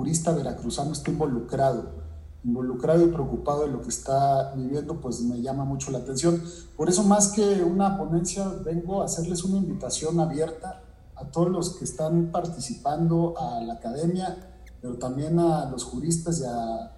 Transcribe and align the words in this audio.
jurista 0.00 0.32
veracruzano 0.32 0.92
está 0.92 1.10
involucrado, 1.10 1.90
involucrado 2.42 3.04
y 3.04 3.08
preocupado 3.08 3.66
de 3.66 3.68
lo 3.68 3.82
que 3.82 3.90
está 3.90 4.54
viviendo, 4.56 4.98
pues 4.98 5.20
me 5.20 5.42
llama 5.42 5.66
mucho 5.66 5.90
la 5.90 5.98
atención. 5.98 6.42
Por 6.74 6.88
eso 6.88 7.02
más 7.02 7.32
que 7.32 7.62
una 7.62 7.98
ponencia, 7.98 8.48
vengo 8.64 9.02
a 9.02 9.04
hacerles 9.04 9.44
una 9.44 9.58
invitación 9.58 10.18
abierta 10.18 10.82
a 11.16 11.26
todos 11.26 11.50
los 11.50 11.76
que 11.76 11.84
están 11.84 12.30
participando, 12.32 13.34
a 13.38 13.60
la 13.60 13.74
academia, 13.74 14.38
pero 14.80 14.94
también 14.94 15.38
a 15.38 15.68
los 15.68 15.84
juristas 15.84 16.40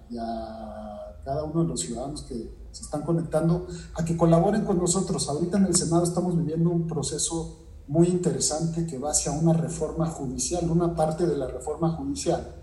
y 0.09 0.17
a, 0.17 1.19
cada 1.25 1.43
uno 1.43 1.63
de 1.63 1.67
los 1.67 1.81
ciudadanos 1.81 2.21
que 2.21 2.67
se 2.71 2.83
están 2.83 3.01
conectando, 3.01 3.67
a 3.95 4.05
que 4.05 4.15
colaboren 4.15 4.63
con 4.63 4.77
nosotros. 4.77 5.27
Ahorita 5.27 5.57
en 5.57 5.65
el 5.65 5.75
Senado 5.75 6.05
estamos 6.05 6.37
viviendo 6.37 6.69
un 6.69 6.87
proceso 6.87 7.65
muy 7.85 8.07
interesante 8.07 8.87
que 8.87 8.97
va 8.97 9.11
hacia 9.11 9.33
una 9.33 9.51
reforma 9.51 10.05
judicial, 10.05 10.71
una 10.71 10.95
parte 10.95 11.25
de 11.25 11.35
la 11.35 11.47
reforma 11.47 11.89
judicial 11.89 12.62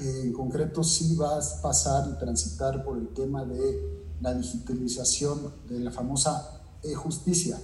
en 0.00 0.32
concreto 0.32 0.82
sí 0.82 1.16
va 1.16 1.38
a 1.38 1.62
pasar 1.62 2.08
y 2.10 2.18
transitar 2.18 2.84
por 2.84 2.98
el 2.98 3.08
tema 3.08 3.44
de 3.44 4.04
la 4.20 4.34
digitalización 4.34 5.52
de 5.68 5.80
la 5.80 5.90
famosa 5.90 6.60
e-justicia 6.82 7.58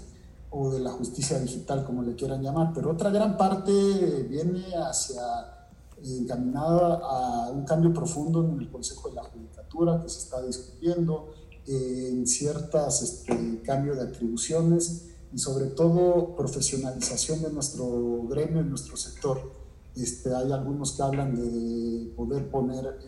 o 0.51 0.71
de 0.71 0.81
la 0.81 0.91
justicia 0.91 1.39
digital, 1.39 1.85
como 1.85 2.03
le 2.03 2.15
quieran 2.15 2.43
llamar, 2.43 2.73
pero 2.75 2.91
otra 2.91 3.11
gran 3.11 3.37
parte 3.37 3.73
viene 4.29 4.65
hacia 4.75 5.23
encaminada 6.03 7.01
a 7.03 7.51
un 7.51 7.65
cambio 7.65 7.93
profundo 7.93 8.45
en 8.45 8.59
el 8.59 8.71
Consejo 8.71 9.11
de 9.11 9.17
la 9.17 9.25
Judicatura 9.25 10.01
que 10.03 10.09
se 10.09 10.19
está 10.19 10.43
discutiendo, 10.43 11.35
en 11.67 12.27
ciertas 12.27 13.03
este, 13.03 13.35
de 13.35 14.03
atribuciones 14.03 15.11
y 15.33 15.39
sobre 15.39 15.67
todo 15.67 16.35
profesionalización 16.35 17.43
de 17.43 17.53
nuestro 17.53 18.25
gremio, 18.29 18.61
en 18.61 18.71
nuestro 18.71 18.97
sector 18.97 19.60
este, 19.97 20.35
hay 20.35 20.53
algunos 20.53 20.93
que 20.93 21.03
hablan 21.03 21.35
de 21.35 22.13
poder 22.17 22.51
poner 22.51 22.99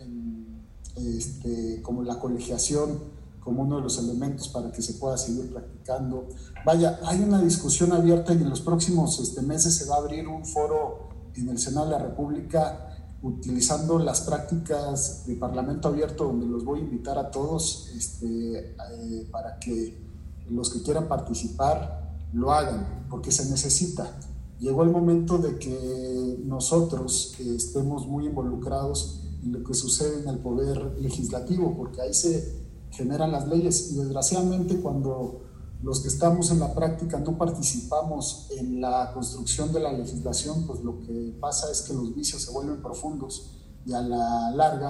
este, 0.95 1.81
como 1.81 2.03
la 2.03 2.19
colegiación 2.19 3.13
como 3.43 3.63
uno 3.63 3.77
de 3.77 3.81
los 3.83 3.97
elementos 3.97 4.47
para 4.47 4.71
que 4.71 4.81
se 4.81 4.93
pueda 4.93 5.17
seguir 5.17 5.51
practicando. 5.51 6.29
Vaya, 6.65 6.99
hay 7.03 7.19
una 7.21 7.41
discusión 7.41 7.91
abierta 7.91 8.33
y 8.33 8.37
en 8.37 8.49
los 8.49 8.61
próximos 8.61 9.19
este, 9.19 9.41
meses 9.41 9.75
se 9.75 9.85
va 9.85 9.95
a 9.95 9.97
abrir 9.99 10.27
un 10.27 10.45
foro 10.45 11.09
en 11.35 11.49
el 11.49 11.59
Senado 11.59 11.87
de 11.87 11.91
la 11.91 11.99
República 11.99 12.89
utilizando 13.21 13.99
las 13.99 14.21
prácticas 14.21 15.25
de 15.25 15.35
Parlamento 15.35 15.87
Abierto, 15.87 16.25
donde 16.25 16.45
los 16.45 16.65
voy 16.65 16.79
a 16.79 16.83
invitar 16.83 17.17
a 17.17 17.31
todos 17.31 17.89
este, 17.95 18.75
eh, 18.75 19.27
para 19.31 19.59
que 19.59 20.01
los 20.49 20.69
que 20.69 20.81
quieran 20.81 21.07
participar 21.07 22.17
lo 22.33 22.51
hagan, 22.51 23.07
porque 23.09 23.31
se 23.31 23.49
necesita 23.49 24.19
llegó 24.59 24.83
el 24.83 24.89
momento 24.89 25.37
de 25.37 25.57
que 25.57 26.39
nosotros 26.45 27.35
estemos 27.39 28.07
muy 28.07 28.25
involucrados 28.27 29.21
en 29.43 29.53
lo 29.53 29.63
que 29.63 29.73
sucede 29.73 30.21
en 30.21 30.29
el 30.29 30.39
poder 30.39 30.97
legislativo, 30.99 31.75
porque 31.75 32.01
ahí 32.01 32.13
se 32.13 32.63
generan 32.91 33.31
las 33.31 33.47
leyes 33.47 33.91
y 33.91 33.95
desgraciadamente 33.95 34.79
cuando 34.79 35.41
los 35.81 35.99
que 35.99 36.07
estamos 36.07 36.49
en 36.51 36.59
la 36.59 36.73
práctica 36.73 37.19
no 37.19 37.37
participamos 37.37 38.47
en 38.57 38.79
la 38.79 39.11
construcción 39.13 39.73
de 39.73 39.81
la 39.81 39.91
legislación, 39.91 40.65
pues 40.65 40.81
lo 40.81 41.01
que 41.01 41.35
pasa 41.41 41.69
es 41.69 41.81
que 41.81 41.93
los 41.93 42.15
vicios 42.15 42.41
se 42.41 42.51
vuelven 42.51 42.81
profundos 42.81 43.51
y 43.85 43.91
a 43.91 44.01
la 44.01 44.51
larga 44.51 44.89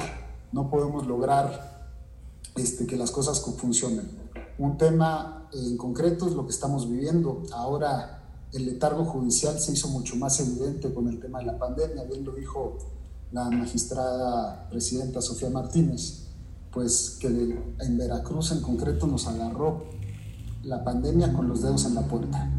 no 0.51 0.69
podemos 0.69 1.07
lograr 1.07 1.73
este, 2.55 2.85
que 2.85 2.95
las 2.95 3.09
cosas 3.09 3.41
funcionen. 3.57 4.07
Un 4.59 4.77
tema 4.77 5.49
en 5.51 5.77
concreto 5.77 6.27
es 6.27 6.33
lo 6.33 6.45
que 6.45 6.51
estamos 6.51 6.87
viviendo. 6.87 7.41
Ahora 7.51 8.22
el 8.53 8.65
letargo 8.65 9.03
judicial 9.05 9.59
se 9.59 9.73
hizo 9.73 9.87
mucho 9.87 10.15
más 10.15 10.39
evidente 10.39 10.93
con 10.93 11.07
el 11.07 11.19
tema 11.19 11.39
de 11.39 11.45
la 11.45 11.57
pandemia, 11.57 12.03
bien 12.03 12.23
lo 12.23 12.33
dijo 12.33 12.77
la 13.31 13.49
magistrada 13.49 14.69
presidenta 14.69 15.21
Sofía 15.21 15.49
Martínez, 15.49 16.27
pues 16.71 17.17
que 17.19 17.27
en 17.27 17.97
Veracruz 17.97 18.51
en 18.51 18.61
concreto 18.61 19.07
nos 19.07 19.27
agarró 19.27 19.85
la 20.63 20.83
pandemia 20.83 21.33
con 21.33 21.47
los 21.47 21.63
dedos 21.63 21.85
en 21.85 21.95
la 21.95 22.07
puerta. 22.07 22.51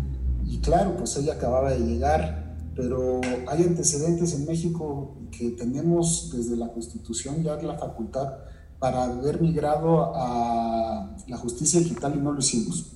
Y 0.44 0.58
claro, 0.58 0.96
pues 0.96 1.16
ella 1.16 1.34
acababa 1.34 1.70
de 1.70 1.78
llegar, 1.78 2.56
pero 2.74 3.20
hay 3.46 3.62
antecedentes 3.62 4.34
en 4.34 4.46
México 4.46 5.16
que 5.30 5.50
tenemos 5.52 6.30
desde 6.34 6.56
la 6.56 6.72
Constitución 6.72 7.42
ya 7.42 7.54
la 7.62 7.78
facultad 7.78 8.34
para 8.80 9.04
haber 9.04 9.40
migrado 9.40 10.12
a 10.14 11.16
la 11.28 11.36
justicia 11.36 11.78
digital 11.78 12.14
y 12.16 12.20
no 12.20 12.32
lo 12.32 12.40
hicimos. 12.40 12.94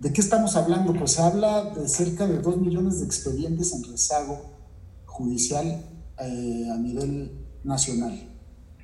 ¿De 0.00 0.12
qué 0.12 0.20
estamos 0.20 0.56
hablando? 0.56 0.92
Pues 0.92 1.12
se 1.12 1.22
habla 1.22 1.70
de 1.70 1.88
cerca 1.88 2.26
de 2.26 2.38
2 2.38 2.58
millones 2.58 3.00
de 3.00 3.06
expedientes 3.06 3.72
en 3.72 3.82
rezago 3.84 4.42
judicial 5.06 5.86
eh, 6.18 6.68
a 6.70 6.76
nivel 6.76 7.46
nacional. 7.64 8.12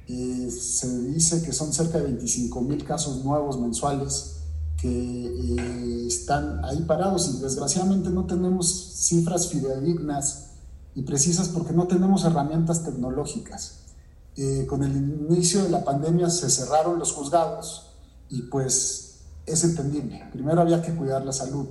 Eh, 0.09 0.51
se 0.51 1.03
dice 1.03 1.43
que 1.43 1.53
son 1.53 1.71
cerca 1.75 1.99
de 1.99 2.05
25 2.05 2.63
mil 2.63 2.83
casos 2.85 3.23
nuevos 3.25 3.61
mensuales 3.61 4.39
que 4.79 4.89
eh, 4.89 6.07
están 6.07 6.65
ahí 6.65 6.83
parados 6.85 7.31
y 7.35 7.43
desgraciadamente 7.43 8.09
no 8.09 8.25
tenemos 8.25 8.73
cifras 8.97 9.49
fidedignas 9.49 10.53
y 10.95 11.03
precisas 11.03 11.49
porque 11.49 11.75
no 11.75 11.87
tenemos 11.87 12.25
herramientas 12.25 12.85
tecnológicas. 12.85 13.81
con 14.67 14.83
el 14.83 14.97
inicio 14.97 15.63
de 15.63 15.69
la 15.69 15.85
pandemia 15.85 16.31
se 16.31 16.49
cerraron 16.49 16.99
los 16.99 17.13
juzgados 17.13 17.91
y 18.31 18.43
pues 18.45 19.12
es 19.47 19.65
entendible. 19.65 20.29
Primero 20.33 20.61
había 20.61 20.83
que 20.83 20.95
cuidar 20.95 21.25
la 21.25 21.33
salud 21.33 21.67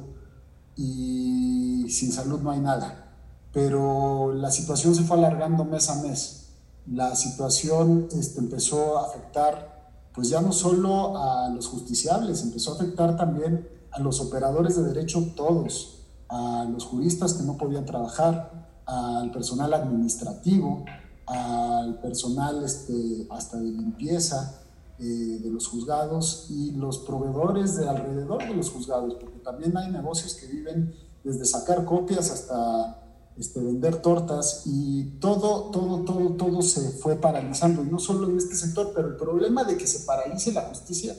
y 0.75 1.85
sin 1.89 2.11
salud 2.11 2.39
no 2.41 2.51
hay 2.51 2.59
nada. 2.59 3.15
Pero 3.53 4.33
la 4.33 4.51
situación 4.51 4.95
se 4.95 5.03
fue 5.03 5.17
alargando 5.17 5.65
mes 5.65 5.89
a 5.89 6.01
mes. 6.01 6.47
La 6.87 7.15
situación 7.15 8.07
este, 8.11 8.39
empezó 8.39 8.97
a 8.97 9.07
afectar, 9.07 9.91
pues 10.13 10.29
ya 10.29 10.41
no 10.41 10.51
solo 10.51 11.17
a 11.17 11.49
los 11.49 11.67
justiciables, 11.67 12.41
empezó 12.43 12.71
a 12.71 12.75
afectar 12.75 13.17
también 13.17 13.67
a 13.91 13.99
los 13.99 14.19
operadores 14.21 14.77
de 14.77 14.83
derecho 14.83 15.33
todos, 15.35 15.99
a 16.29 16.65
los 16.71 16.85
juristas 16.85 17.33
que 17.33 17.43
no 17.43 17.57
podían 17.57 17.85
trabajar, 17.85 18.61
al 18.85 19.31
personal 19.31 19.73
administrativo, 19.73 20.85
al 21.27 21.99
personal 21.99 22.63
este, 22.63 23.27
hasta 23.29 23.57
de 23.57 23.65
limpieza, 23.65 24.61
eh, 25.03 25.39
de 25.41 25.49
los 25.49 25.67
juzgados 25.67 26.45
y 26.51 26.73
los 26.73 26.99
proveedores 26.99 27.75
de 27.75 27.89
alrededor 27.89 28.47
de 28.47 28.53
los 28.53 28.69
juzgados, 28.69 29.15
porque 29.15 29.39
también 29.39 29.75
hay 29.75 29.89
negocios 29.89 30.35
que 30.35 30.45
viven 30.45 30.93
desde 31.23 31.43
sacar 31.45 31.85
copias 31.85 32.29
hasta 32.29 33.01
este, 33.35 33.61
vender 33.61 33.99
tortas 34.03 34.61
y 34.65 35.17
todo, 35.19 35.71
todo, 35.71 36.03
todo, 36.03 36.33
todo 36.33 36.61
se 36.61 36.91
fue 36.91 37.15
paralizando, 37.15 37.83
y 37.83 37.87
no 37.87 37.97
solo 37.97 38.29
en 38.29 38.37
este 38.37 38.55
sector, 38.55 38.91
pero 38.93 39.07
el 39.07 39.15
problema 39.15 39.63
de 39.63 39.75
que 39.75 39.87
se 39.87 40.05
paralice 40.05 40.51
la 40.51 40.61
justicia 40.61 41.15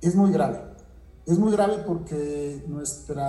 es 0.00 0.14
muy 0.14 0.30
grave. 0.30 0.62
Es 1.26 1.36
muy 1.36 1.50
grave 1.50 1.78
porque 1.78 2.64
nuestro 2.68 3.20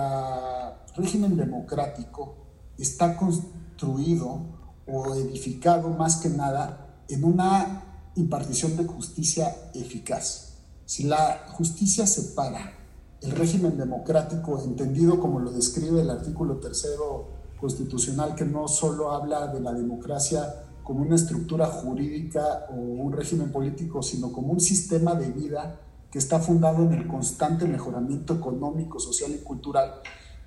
régimen 0.94 1.36
democrático 1.36 2.36
está 2.78 3.16
construido 3.16 4.38
o 4.86 5.14
edificado 5.16 5.88
más 5.88 6.18
que 6.18 6.28
nada 6.28 7.02
en 7.08 7.24
una 7.24 7.85
impartición 8.16 8.76
de 8.76 8.84
justicia 8.84 9.54
eficaz. 9.74 10.54
Si 10.84 11.04
la 11.04 11.46
justicia 11.48 12.06
separa 12.06 12.72
el 13.20 13.30
régimen 13.32 13.76
democrático, 13.76 14.62
entendido 14.62 15.20
como 15.20 15.40
lo 15.40 15.50
describe 15.50 16.00
el 16.00 16.10
artículo 16.10 16.56
tercero 16.56 17.28
constitucional, 17.60 18.34
que 18.34 18.44
no 18.44 18.68
solo 18.68 19.12
habla 19.12 19.48
de 19.48 19.60
la 19.60 19.72
democracia 19.72 20.64
como 20.82 21.02
una 21.02 21.16
estructura 21.16 21.66
jurídica 21.66 22.66
o 22.70 22.74
un 22.74 23.12
régimen 23.12 23.50
político, 23.50 24.02
sino 24.02 24.32
como 24.32 24.52
un 24.52 24.60
sistema 24.60 25.14
de 25.14 25.30
vida 25.30 25.80
que 26.10 26.18
está 26.18 26.38
fundado 26.38 26.84
en 26.84 26.92
el 26.92 27.08
constante 27.08 27.66
mejoramiento 27.66 28.34
económico, 28.34 29.00
social 29.00 29.32
y 29.32 29.42
cultural, 29.42 29.94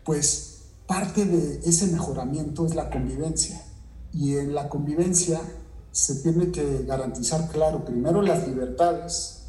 pues 0.05 0.69
parte 0.87 1.25
de 1.25 1.59
ese 1.65 1.87
mejoramiento 1.87 2.65
es 2.65 2.73
la 2.73 2.89
convivencia. 2.89 3.61
Y 4.13 4.37
en 4.37 4.55
la 4.55 4.69
convivencia 4.69 5.41
se 5.91 6.15
tiene 6.15 6.51
que 6.51 6.83
garantizar, 6.85 7.49
claro, 7.49 7.83
primero 7.83 8.21
las 8.21 8.47
libertades, 8.47 9.45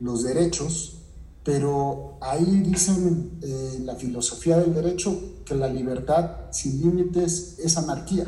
los 0.00 0.22
derechos, 0.22 0.98
pero 1.44 2.18
ahí 2.20 2.60
dicen 2.60 3.38
eh, 3.42 3.80
la 3.84 3.96
filosofía 3.96 4.58
del 4.58 4.74
derecho 4.74 5.42
que 5.44 5.54
la 5.54 5.68
libertad 5.68 6.52
sin 6.52 6.80
límites 6.80 7.58
es 7.58 7.76
anarquía. 7.76 8.26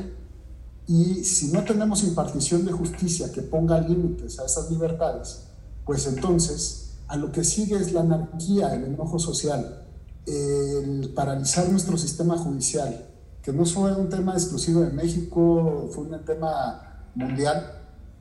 Y 0.86 1.24
si 1.24 1.48
no 1.52 1.64
tenemos 1.64 2.02
impartición 2.02 2.64
de 2.64 2.72
justicia 2.72 3.32
que 3.32 3.42
ponga 3.42 3.80
límites 3.80 4.38
a 4.38 4.44
esas 4.44 4.70
libertades, 4.70 5.44
pues 5.84 6.06
entonces 6.06 6.96
a 7.08 7.16
lo 7.16 7.30
que 7.30 7.44
sigue 7.44 7.76
es 7.76 7.92
la 7.92 8.00
anarquía, 8.00 8.74
el 8.74 8.84
enojo 8.84 9.18
social, 9.18 9.86
el 10.26 11.12
paralizar 11.14 11.68
nuestro 11.68 11.96
sistema 11.96 12.36
judicial, 12.36 13.08
que 13.42 13.52
no 13.52 13.64
fue 13.66 13.94
un 13.94 14.08
tema 14.08 14.32
exclusivo 14.32 14.80
de 14.80 14.90
México, 14.90 15.88
fue 15.92 16.04
un 16.04 16.24
tema 16.24 16.93
mundial, 17.14 17.80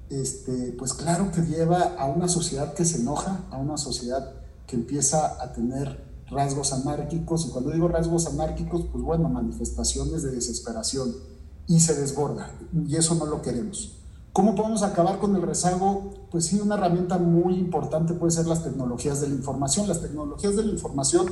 este, 0.10 0.76
pues 0.78 0.94
claro 0.94 1.32
que 1.32 1.42
lleva 1.42 1.96
a 1.98 2.06
una 2.06 2.28
sociedad 2.28 2.74
que 2.74 2.86
se 2.86 3.00
enoja, 3.00 3.46
a 3.52 3.58
una 3.58 3.78
sociedad 3.78 4.32
que 4.68 4.76
empieza 4.76 5.42
a 5.42 5.54
tener 5.54 6.04
rasgos 6.30 6.74
anárquicos, 6.74 7.46
y 7.46 7.50
cuando 7.50 7.72
digo 7.72 7.88
rasgos 7.88 8.28
anárquicos, 8.28 8.86
pues 8.92 9.04
bueno, 9.04 9.30
manifestaciones 9.30 10.24
de 10.24 10.32
desesperación, 10.32 11.14
y 11.68 11.80
se 11.80 11.96
desborda, 11.96 12.52
y 12.88 12.96
eso 12.96 13.16
no 13.16 13.26
lo 13.26 13.42
queremos. 13.42 13.98
¿Cómo 14.34 14.56
podemos 14.56 14.82
acabar 14.82 15.20
con 15.20 15.36
el 15.36 15.44
rezago? 15.44 16.12
Pues 16.32 16.48
sí, 16.48 16.60
una 16.60 16.74
herramienta 16.74 17.20
muy 17.20 17.54
importante 17.54 18.16
puede 18.16 18.32
ser 18.32 18.48
las 18.48 18.64
tecnologías 18.64 19.22
de 19.22 19.30
la 19.30 19.36
información. 19.36 19.88
Las 19.88 20.02
tecnologías 20.02 20.56
de 20.56 20.64
la 20.66 20.72
información 20.72 21.28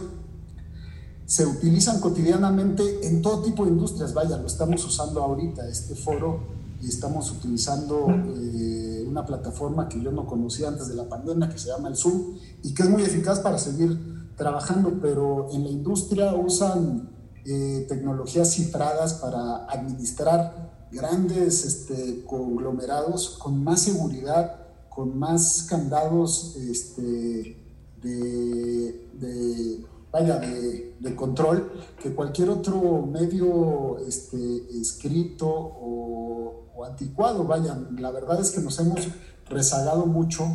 se 1.26 1.48
utilizan 1.48 2.00
cotidianamente 2.00 3.08
en 3.08 3.24
todo 3.24 3.42
tipo 3.42 3.66
de 3.66 3.72
industrias. 3.72 4.14
Vaya, 4.14 4.38
lo 4.38 4.46
estamos 4.46 4.86
usando 4.86 5.24
ahorita, 5.24 5.68
este 5.68 5.96
foro, 5.96 6.42
estamos 6.88 7.32
utilizando 7.32 8.08
eh, 8.10 9.06
una 9.08 9.26
plataforma 9.26 9.88
que 9.88 10.02
yo 10.02 10.12
no 10.12 10.26
conocía 10.26 10.68
antes 10.68 10.88
de 10.88 10.96
la 10.96 11.08
pandemia, 11.08 11.50
que 11.50 11.58
se 11.58 11.68
llama 11.70 11.90
el 11.90 11.96
Zoom, 11.96 12.38
y 12.64 12.74
que 12.74 12.84
es 12.84 12.90
muy 12.90 13.04
eficaz 13.04 13.40
para 13.40 13.58
seguir 13.58 14.00
trabajando, 14.36 15.00
pero 15.02 15.50
en 15.52 15.64
la 15.64 15.70
industria 15.70 16.34
usan 16.34 17.10
eh, 17.46 17.86
tecnologías 17.90 18.54
cifradas 18.54 19.16
para 19.16 19.66
administrar 19.66 20.72
grandes 20.92 21.66
este, 21.66 22.24
conglomerados 22.26 23.38
con 23.40 23.64
más 23.64 23.82
seguridad, 23.82 24.68
con 24.90 25.18
más 25.18 25.64
candados 25.70 26.56
este, 26.58 27.58
de, 28.02 29.86
vaya, 30.12 30.40
de, 30.40 31.16
control 31.16 31.72
que 32.02 32.14
cualquier 32.14 32.50
otro 32.50 33.06
medio 33.06 33.98
este, 34.08 34.38
escrito 34.80 35.48
o, 35.48 36.86
anticuado. 36.86 37.44
Vaya, 37.46 37.80
la 38.00 38.10
verdad 38.10 38.42
es 38.42 38.50
que 38.52 38.60
nos 38.60 38.80
hemos 38.80 39.08
rezagado 39.48 40.08
mucho 40.08 40.46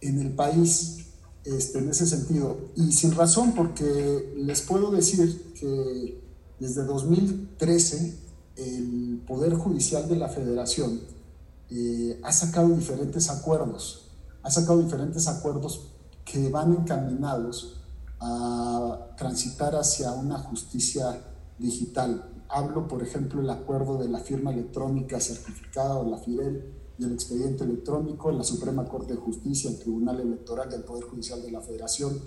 en 0.00 0.18
el 0.18 0.34
país 0.34 1.06
este, 1.44 1.78
en 1.78 1.88
ese 1.88 2.06
sentido. 2.06 2.56
Y 2.74 2.92
sin 2.92 3.12
razón, 3.12 3.52
porque 3.54 4.34
les 4.36 4.62
puedo 4.62 4.90
decir 4.90 5.54
que 5.54 6.20
desde 6.58 6.84
2013 6.84 8.18
el 8.56 9.22
Poder 9.26 9.54
Judicial 9.54 10.08
de 10.08 10.16
la 10.16 10.28
Federación 10.28 11.00
eh, 11.70 12.20
ha 12.22 12.32
sacado 12.32 12.68
diferentes 12.70 13.30
acuerdos, 13.30 14.08
ha 14.42 14.50
sacado 14.50 14.82
diferentes 14.82 15.28
acuerdos 15.28 15.88
que 16.24 16.48
van 16.48 16.72
encaminados 16.72 17.79
a 18.20 19.14
transitar 19.16 19.74
hacia 19.74 20.12
una 20.12 20.38
justicia 20.38 21.20
digital. 21.58 22.44
Hablo, 22.48 22.88
por 22.88 23.02
ejemplo, 23.02 23.40
el 23.40 23.50
acuerdo 23.50 23.98
de 23.98 24.08
la 24.08 24.20
firma 24.20 24.52
electrónica 24.52 25.20
certificada 25.20 25.96
o 25.96 26.08
la 26.08 26.18
FIDEL 26.18 26.72
y 26.98 27.04
el 27.04 27.12
expediente 27.12 27.64
electrónico, 27.64 28.30
la 28.30 28.44
Suprema 28.44 28.84
Corte 28.84 29.14
de 29.14 29.20
Justicia, 29.20 29.70
el 29.70 29.78
Tribunal 29.78 30.20
Electoral 30.20 30.68
del 30.68 30.82
Poder 30.82 31.04
Judicial 31.04 31.40
de 31.42 31.50
la 31.50 31.60
Federación, 31.60 32.20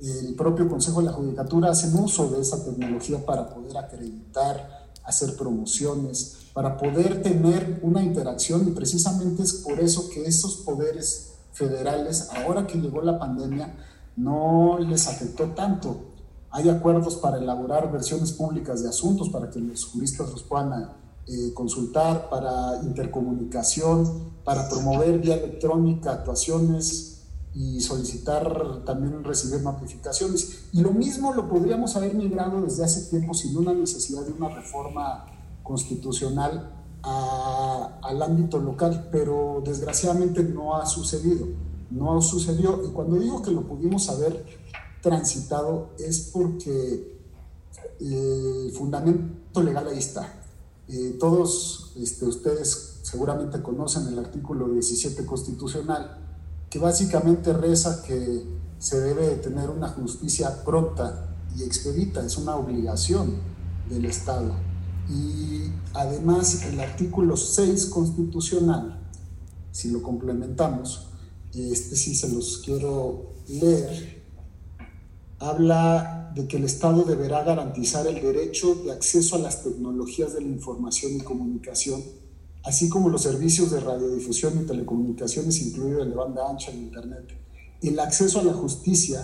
el 0.00 0.34
propio 0.34 0.68
Consejo 0.68 1.00
de 1.00 1.06
la 1.06 1.12
Judicatura 1.12 1.70
hacen 1.70 1.96
uso 1.96 2.28
de 2.28 2.40
esa 2.40 2.64
tecnología 2.64 3.24
para 3.24 3.48
poder 3.48 3.76
acreditar 3.76 4.82
hacer 5.04 5.36
promociones, 5.36 6.38
para 6.52 6.76
poder 6.76 7.22
tener 7.22 7.80
una 7.82 8.02
interacción 8.02 8.66
y 8.68 8.70
precisamente 8.72 9.42
es 9.42 9.54
por 9.54 9.80
eso 9.80 10.08
que 10.10 10.24
esos 10.24 10.56
poderes 10.58 11.32
federales, 11.52 12.28
ahora 12.30 12.66
que 12.66 12.78
llegó 12.78 13.02
la 13.02 13.18
pandemia, 13.18 13.74
no 14.16 14.78
les 14.78 15.08
afectó 15.08 15.50
tanto. 15.50 16.12
Hay 16.50 16.68
acuerdos 16.68 17.16
para 17.16 17.38
elaborar 17.38 17.90
versiones 17.90 18.32
públicas 18.32 18.82
de 18.82 18.88
asuntos 18.88 19.30
para 19.30 19.50
que 19.50 19.58
los 19.58 19.86
juristas 19.86 20.30
los 20.30 20.42
puedan 20.42 20.90
eh, 21.26 21.54
consultar, 21.54 22.28
para 22.28 22.82
intercomunicación, 22.82 24.32
para 24.44 24.68
promover 24.68 25.18
vía 25.18 25.36
electrónica 25.36 26.12
actuaciones 26.12 27.22
y 27.54 27.80
solicitar 27.80 28.84
también 28.84 29.22
recibir 29.24 29.62
notificaciones. 29.62 30.64
Y 30.72 30.80
lo 30.80 30.92
mismo 30.92 31.32
lo 31.32 31.48
podríamos 31.48 31.96
haber 31.96 32.14
migrado 32.14 32.60
desde 32.62 32.84
hace 32.84 33.10
tiempo 33.10 33.34
sin 33.34 33.56
una 33.56 33.72
necesidad 33.72 34.22
de 34.22 34.32
una 34.32 34.48
reforma 34.48 35.26
constitucional 35.62 36.78
al 37.02 38.22
ámbito 38.22 38.58
local, 38.58 39.08
pero 39.10 39.62
desgraciadamente 39.64 40.42
no 40.42 40.76
ha 40.76 40.86
sucedido, 40.86 41.46
no 41.92 42.20
sucedió. 42.20 42.82
Y 42.84 42.90
cuando 42.92 43.16
digo 43.16 43.42
que 43.42 43.50
lo 43.50 43.62
pudimos 43.66 44.08
haber 44.08 44.44
transitado 45.00 45.90
es 45.98 46.30
porque 46.32 47.18
eh, 48.00 48.62
el 48.66 48.72
fundamento 48.72 49.62
legal 49.62 49.88
ahí 49.88 49.98
está. 49.98 50.40
Eh, 50.88 51.16
todos 51.18 51.92
este, 51.96 52.26
ustedes 52.26 53.00
seguramente 53.02 53.62
conocen 53.62 54.06
el 54.08 54.18
artículo 54.18 54.68
17 54.68 55.24
constitucional, 55.26 56.18
que 56.70 56.78
básicamente 56.78 57.52
reza 57.52 58.02
que 58.02 58.44
se 58.78 59.00
debe 59.00 59.36
tener 59.36 59.70
una 59.70 59.88
justicia 59.88 60.64
pronta 60.64 61.36
y 61.56 61.62
expedita, 61.62 62.24
es 62.24 62.36
una 62.36 62.56
obligación 62.56 63.36
del 63.88 64.06
Estado. 64.06 64.54
Y 65.08 65.70
además 65.94 66.64
el 66.64 66.80
artículo 66.80 67.36
6 67.36 67.86
constitucional, 67.86 69.00
si 69.70 69.90
lo 69.90 70.02
complementamos, 70.02 71.11
este 71.54 71.96
sí 71.96 72.14
se 72.14 72.28
los 72.28 72.58
quiero 72.58 73.34
leer, 73.48 74.22
habla 75.38 76.32
de 76.34 76.48
que 76.48 76.56
el 76.56 76.64
Estado 76.64 77.02
deberá 77.02 77.44
garantizar 77.44 78.06
el 78.06 78.22
derecho 78.22 78.74
de 78.76 78.92
acceso 78.92 79.36
a 79.36 79.38
las 79.38 79.62
tecnologías 79.62 80.32
de 80.34 80.40
la 80.40 80.48
información 80.48 81.16
y 81.16 81.20
comunicación 81.20 82.02
así 82.64 82.88
como 82.88 83.08
los 83.08 83.22
servicios 83.22 83.70
de 83.70 83.80
radiodifusión 83.80 84.60
y 84.60 84.66
telecomunicaciones, 84.66 85.60
incluido 85.62 86.02
el 86.02 86.12
banda 86.12 86.48
ancha 86.48 86.70
en 86.70 86.78
Internet. 86.84 87.36
El 87.80 87.98
acceso 87.98 88.40
a 88.40 88.44
la 88.44 88.52
justicia 88.52 89.20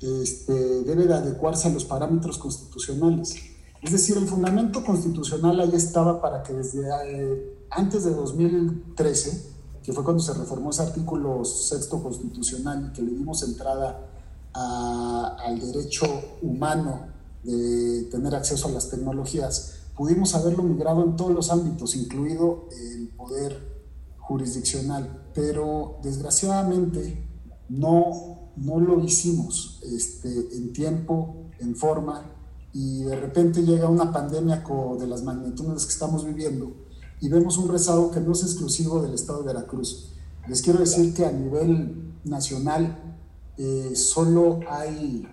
este, 0.00 0.52
debe 0.52 1.06
de 1.06 1.14
adecuarse 1.14 1.68
a 1.68 1.70
los 1.70 1.84
parámetros 1.84 2.38
constitucionales. 2.38 3.36
Es 3.82 3.92
decir, 3.92 4.16
el 4.16 4.26
fundamento 4.26 4.82
constitucional 4.82 5.60
ahí 5.60 5.74
estaba 5.74 6.20
para 6.20 6.42
que 6.42 6.54
desde 6.54 6.88
eh, 7.06 7.58
antes 7.70 8.04
de 8.04 8.14
2013, 8.14 9.55
que 9.86 9.92
fue 9.92 10.02
cuando 10.02 10.20
se 10.20 10.34
reformó 10.34 10.70
ese 10.70 10.82
artículo 10.82 11.44
sexto 11.44 12.02
constitucional 12.02 12.88
y 12.88 12.92
que 12.92 13.02
le 13.02 13.12
dimos 13.12 13.44
entrada 13.44 14.10
al 14.52 15.60
derecho 15.60 16.06
humano 16.42 17.06
de 17.44 18.08
tener 18.10 18.34
acceso 18.34 18.66
a 18.66 18.72
las 18.72 18.90
tecnologías, 18.90 19.74
pudimos 19.96 20.34
haberlo 20.34 20.64
migrado 20.64 21.04
en 21.04 21.14
todos 21.14 21.30
los 21.30 21.50
ámbitos, 21.52 21.94
incluido 21.94 22.68
el 22.72 23.10
poder 23.10 23.76
jurisdiccional, 24.18 25.30
pero 25.32 25.98
desgraciadamente 26.02 27.24
no, 27.68 28.50
no 28.56 28.80
lo 28.80 29.04
hicimos 29.04 29.80
este, 29.84 30.56
en 30.56 30.72
tiempo, 30.72 31.50
en 31.60 31.76
forma, 31.76 32.24
y 32.72 33.04
de 33.04 33.14
repente 33.14 33.62
llega 33.62 33.88
una 33.88 34.12
pandemia 34.12 34.64
de 34.98 35.06
las 35.06 35.22
magnitudes 35.22 35.86
que 35.86 35.92
estamos 35.92 36.24
viviendo 36.24 36.85
y 37.26 37.28
vemos 37.28 37.58
un 37.58 37.68
rezago 37.68 38.12
que 38.12 38.20
no 38.20 38.30
es 38.30 38.44
exclusivo 38.44 39.02
del 39.02 39.12
estado 39.12 39.40
de 39.40 39.46
Veracruz. 39.46 40.12
Les 40.46 40.62
quiero 40.62 40.78
decir 40.78 41.12
que 41.12 41.24
a 41.24 41.32
nivel 41.32 42.12
nacional 42.22 43.16
eh, 43.58 43.96
solo 43.96 44.60
hay 44.68 45.26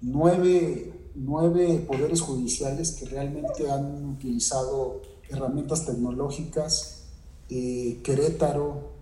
nueve 0.00 1.10
nueve 1.16 1.84
poderes 1.88 2.20
judiciales 2.20 2.92
que 2.92 3.06
realmente 3.06 3.68
han 3.68 4.10
utilizado 4.10 5.02
herramientas 5.28 5.86
tecnológicas, 5.86 7.06
eh, 7.50 8.00
Querétaro, 8.04 8.92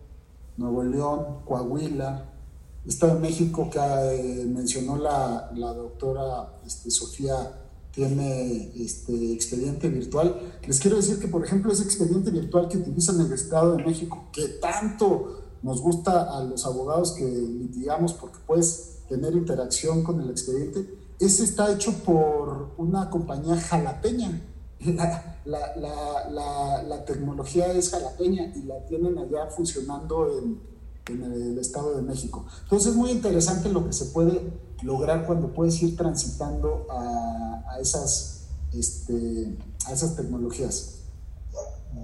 Nuevo 0.56 0.84
León, 0.84 1.40
Coahuila, 1.44 2.30
Estado 2.86 3.16
de 3.16 3.20
México 3.20 3.68
que 3.70 3.78
eh, 3.78 4.46
mencionó 4.46 4.96
la, 4.96 5.50
la 5.54 5.74
doctora 5.74 6.60
este, 6.66 6.90
Sofía 6.90 7.61
tiene 7.92 8.72
este 8.74 9.32
expediente 9.32 9.88
virtual. 9.88 10.58
Les 10.66 10.80
quiero 10.80 10.96
decir 10.96 11.18
que, 11.20 11.28
por 11.28 11.44
ejemplo, 11.44 11.72
ese 11.72 11.84
expediente 11.84 12.30
virtual 12.30 12.68
que 12.68 12.78
utilizan 12.78 13.20
en 13.20 13.26
el 13.26 13.32
Estado 13.32 13.76
de 13.76 13.84
México, 13.84 14.28
que 14.32 14.48
tanto 14.48 15.42
nos 15.62 15.80
gusta 15.80 16.36
a 16.36 16.42
los 16.42 16.66
abogados 16.66 17.12
que 17.12 17.24
litigamos 17.24 18.14
porque 18.14 18.38
puedes 18.46 18.98
tener 19.08 19.34
interacción 19.34 20.02
con 20.02 20.20
el 20.20 20.30
expediente, 20.30 20.98
ese 21.20 21.44
está 21.44 21.72
hecho 21.72 21.92
por 22.04 22.72
una 22.78 23.10
compañía 23.10 23.56
jalapeña. 23.56 24.48
La, 25.44 25.74
la, 25.74 26.82
la, 26.84 27.04
tecnología 27.04 27.72
es 27.72 27.90
jalapeña 27.90 28.52
y 28.54 28.62
la 28.62 28.86
tienen 28.86 29.18
allá 29.18 29.48
funcionando 29.48 30.38
en, 30.38 30.60
en, 31.08 31.22
el 31.22 31.58
Estado 31.58 31.96
de 31.96 32.02
México. 32.02 32.44
Entonces 32.64 32.92
es 32.92 32.96
muy 32.96 33.10
interesante 33.10 33.68
lo 33.68 33.86
que 33.86 33.92
se 33.92 34.06
puede 34.06 34.52
lograr 34.82 35.26
cuando 35.26 35.52
puedes 35.52 35.80
ir 35.82 35.96
transitando 35.96 36.86
a, 36.90 37.64
a 37.70 37.80
esas, 37.80 38.46
este, 38.72 39.56
a 39.86 39.92
esas 39.92 40.16
tecnologías. 40.16 40.98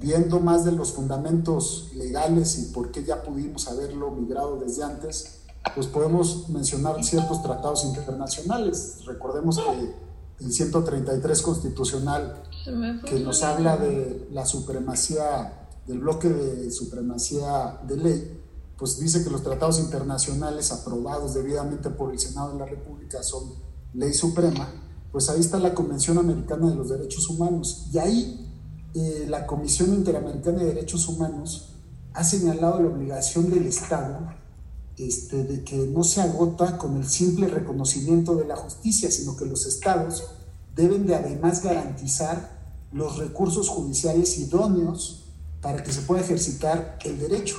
Viendo 0.01 0.39
más 0.39 0.65
de 0.65 0.73
los 0.73 0.93
fundamentos 0.93 1.91
legales 1.95 2.59
y 2.59 2.73
por 2.73 2.91
qué 2.91 3.05
ya 3.05 3.23
pudimos 3.23 3.69
haberlo 3.69 4.11
migrado 4.11 4.59
desde 4.59 4.85
antes, 4.85 5.39
pues 5.75 5.87
podemos 5.87 6.49
mencionar 6.51 7.03
ciertos 7.03 7.43
tratados 7.43 7.85
internacionales. 7.85 8.99
Recordemos 9.07 9.59
que 9.59 10.45
el 10.45 10.53
133 10.53 11.43
constitucional, 11.43 12.43
que 13.05 13.21
nos 13.21 13.43
habla 13.43 13.77
de 13.77 14.29
la 14.31 14.47
supremacía, 14.47 15.69
del 15.87 16.01
bloque 16.01 16.29
de 16.29 16.71
supremacía 16.71 17.81
de 17.87 17.97
ley, 17.97 18.38
pues 18.79 18.99
dice 19.01 19.25
que 19.25 19.31
los 19.31 19.43
tratados 19.43 19.81
internacionales 19.81 20.71
aprobados 20.71 21.35
debidamente 21.35 21.91
por 21.91 22.13
el 22.13 22.19
Senado 22.19 22.53
de 22.53 22.61
la 22.61 22.67
República 22.67 23.23
son 23.25 23.55
ley 23.93 24.15
suprema, 24.15 24.73
pues 25.11 25.29
ahí 25.29 25.41
está 25.41 25.59
la 25.59 25.75
Convención 25.75 26.17
Americana 26.17 26.71
de 26.71 26.77
los 26.77 26.89
Derechos 26.89 27.29
Humanos. 27.29 27.89
Y 27.93 27.99
ahí 27.99 28.49
eh, 28.95 29.27
la 29.29 29.47
Comisión 29.47 29.93
Interamericana 29.95 30.59
de 30.59 30.67
Derechos 30.67 31.09
Humanos 31.09 31.75
ha 32.15 32.23
señalado 32.23 32.81
la 32.81 32.89
obligación 32.89 33.51
del 33.51 33.67
Estado 33.67 34.33
este, 34.97 35.45
de 35.45 35.65
que 35.65 35.77
no 35.77 36.05
se 36.05 36.21
agota 36.21 36.79
con 36.79 36.97
el 36.97 37.07
simple 37.07 37.49
reconocimiento 37.49 38.37
de 38.37 38.47
la 38.47 38.57
justicia, 38.57 39.11
sino 39.11 39.37
que 39.37 39.45
los 39.45 39.67
estados 39.67 40.25
deben 40.75 41.07
de 41.07 41.17
además 41.17 41.63
garantizar 41.63 42.59
los 42.93 43.19
recursos 43.19 43.69
judiciales 43.69 44.39
idóneos 44.39 45.27
para 45.61 45.83
que 45.83 45.93
se 45.93 46.03
pueda 46.03 46.23
ejercitar 46.23 46.99
el 47.05 47.19
derecho. 47.19 47.57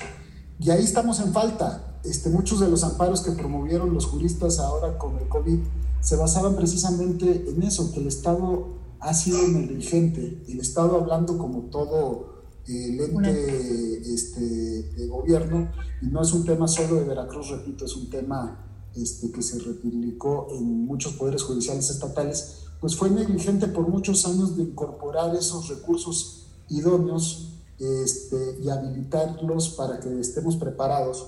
Y 0.59 0.69
ahí 0.71 0.83
estamos 0.83 1.19
en 1.21 1.31
falta. 1.31 1.99
Este, 2.03 2.29
muchos 2.29 2.59
de 2.59 2.69
los 2.69 2.83
amparos 2.83 3.21
que 3.21 3.31
promovieron 3.31 3.93
los 3.93 4.05
juristas 4.05 4.59
ahora 4.59 4.97
con 4.97 5.17
el 5.17 5.27
COVID 5.27 5.59
se 6.01 6.15
basaban 6.15 6.55
precisamente 6.55 7.45
en 7.49 7.63
eso, 7.63 7.91
que 7.91 7.99
el 7.99 8.07
Estado 8.07 8.67
ha 8.99 9.13
sido 9.13 9.47
negligente, 9.47 10.43
el 10.47 10.59
Estado 10.59 10.95
hablando 10.95 11.37
como 11.37 11.63
todo 11.63 12.43
el 12.67 12.99
ente 12.99 14.13
este, 14.13 14.41
de 14.41 15.07
gobierno, 15.07 15.71
y 16.01 16.07
no 16.07 16.21
es 16.21 16.31
un 16.33 16.45
tema 16.45 16.67
solo 16.67 16.95
de 16.95 17.03
Veracruz, 17.03 17.49
repito, 17.49 17.85
es 17.85 17.95
un 17.95 18.09
tema 18.09 18.65
este, 18.95 19.31
que 19.31 19.41
se 19.41 19.59
replicó 19.59 20.47
en 20.51 20.85
muchos 20.85 21.13
poderes 21.13 21.43
judiciales 21.43 21.89
estatales, 21.89 22.65
pues 22.79 22.95
fue 22.95 23.09
negligente 23.09 23.67
por 23.67 23.87
muchos 23.87 24.25
años 24.25 24.55
de 24.55 24.63
incorporar 24.63 25.35
esos 25.35 25.67
recursos 25.67 26.47
idóneos 26.69 27.48
este, 27.79 28.59
y 28.61 28.69
habilitarlos 28.69 29.69
para 29.69 29.99
que 29.99 30.19
estemos 30.19 30.55
preparados 30.57 31.27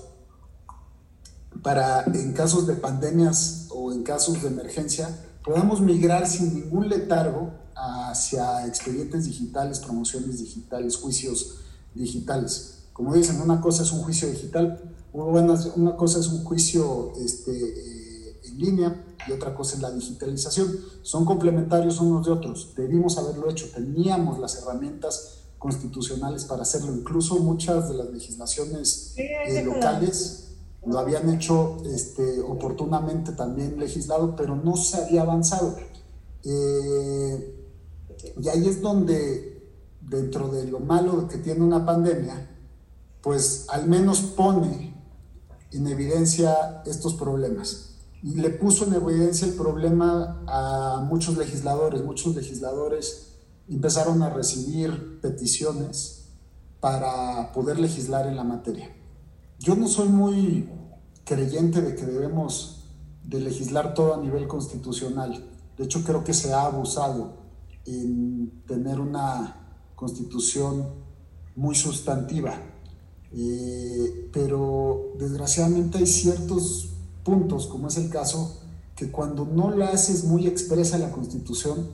para 1.62 2.04
en 2.04 2.32
casos 2.32 2.66
de 2.66 2.74
pandemias 2.74 3.68
o 3.70 3.92
en 3.92 4.02
casos 4.02 4.42
de 4.42 4.48
emergencia 4.48 5.08
podamos 5.44 5.80
migrar 5.80 6.26
sin 6.26 6.54
ningún 6.54 6.88
letargo 6.88 7.50
hacia 7.74 8.66
expedientes 8.66 9.24
digitales, 9.24 9.80
promociones 9.80 10.38
digitales, 10.38 10.96
juicios 10.96 11.58
digitales. 11.94 12.84
Como 12.92 13.14
dicen, 13.14 13.40
una 13.40 13.60
cosa 13.60 13.82
es 13.82 13.92
un 13.92 14.02
juicio 14.02 14.28
digital, 14.30 14.80
una 15.12 15.96
cosa 15.96 16.20
es 16.20 16.28
un 16.28 16.44
juicio 16.44 17.12
este, 17.18 17.52
eh, 17.52 18.40
en 18.44 18.58
línea 18.58 19.04
y 19.26 19.32
otra 19.32 19.54
cosa 19.54 19.76
es 19.76 19.82
la 19.82 19.90
digitalización. 19.90 20.68
Son 21.02 21.24
complementarios 21.24 22.00
unos 22.00 22.26
de 22.26 22.32
otros. 22.32 22.72
Debimos 22.76 23.18
haberlo 23.18 23.50
hecho, 23.50 23.68
teníamos 23.74 24.38
las 24.38 24.56
herramientas 24.56 25.41
constitucionales 25.62 26.44
para 26.44 26.62
hacerlo. 26.62 26.92
Incluso 26.92 27.38
muchas 27.38 27.88
de 27.88 27.94
las 27.94 28.10
legislaciones 28.10 29.14
eh, 29.16 29.62
locales 29.64 30.48
lo 30.84 30.98
habían 30.98 31.32
hecho 31.32 31.76
este, 31.86 32.40
oportunamente 32.40 33.30
también 33.32 33.78
legislado, 33.78 34.34
pero 34.34 34.56
no 34.56 34.76
se 34.76 34.96
había 34.96 35.22
avanzado. 35.22 35.76
Eh, 36.42 37.68
y 38.40 38.48
ahí 38.48 38.68
es 38.68 38.82
donde, 38.82 39.70
dentro 40.00 40.48
de 40.48 40.64
lo 40.66 40.80
malo 40.80 41.28
que 41.28 41.38
tiene 41.38 41.62
una 41.62 41.86
pandemia, 41.86 42.50
pues 43.22 43.66
al 43.68 43.86
menos 43.86 44.20
pone 44.20 44.92
en 45.70 45.86
evidencia 45.86 46.82
estos 46.86 47.14
problemas. 47.14 47.90
Y 48.20 48.34
le 48.34 48.50
puso 48.50 48.86
en 48.86 48.94
evidencia 48.94 49.46
el 49.46 49.54
problema 49.54 50.42
a 50.48 51.04
muchos 51.08 51.36
legisladores. 51.36 52.02
Muchos 52.02 52.34
legisladores 52.34 53.31
empezaron 53.68 54.22
a 54.22 54.30
recibir 54.30 55.20
peticiones 55.20 56.28
para 56.80 57.52
poder 57.52 57.78
legislar 57.78 58.26
en 58.26 58.36
la 58.36 58.44
materia. 58.44 58.94
Yo 59.58 59.76
no 59.76 59.86
soy 59.86 60.08
muy 60.08 60.68
creyente 61.24 61.80
de 61.80 61.94
que 61.94 62.04
debemos 62.04 62.84
de 63.24 63.40
legislar 63.40 63.94
todo 63.94 64.14
a 64.14 64.20
nivel 64.20 64.48
constitucional. 64.48 65.48
De 65.78 65.84
hecho, 65.84 66.02
creo 66.02 66.24
que 66.24 66.34
se 66.34 66.52
ha 66.52 66.66
abusado 66.66 67.36
en 67.86 68.62
tener 68.66 69.00
una 69.00 69.78
constitución 69.94 70.88
muy 71.54 71.74
sustantiva. 71.74 72.54
Eh, 73.34 74.28
pero 74.32 75.14
desgraciadamente 75.18 75.98
hay 75.98 76.06
ciertos 76.06 76.90
puntos, 77.24 77.66
como 77.66 77.88
es 77.88 77.96
el 77.96 78.10
caso, 78.10 78.60
que 78.96 79.10
cuando 79.10 79.46
no 79.46 79.70
la 79.70 79.88
haces 79.88 80.24
muy 80.24 80.46
expresa 80.46 80.98
la 80.98 81.12
constitución, 81.12 81.88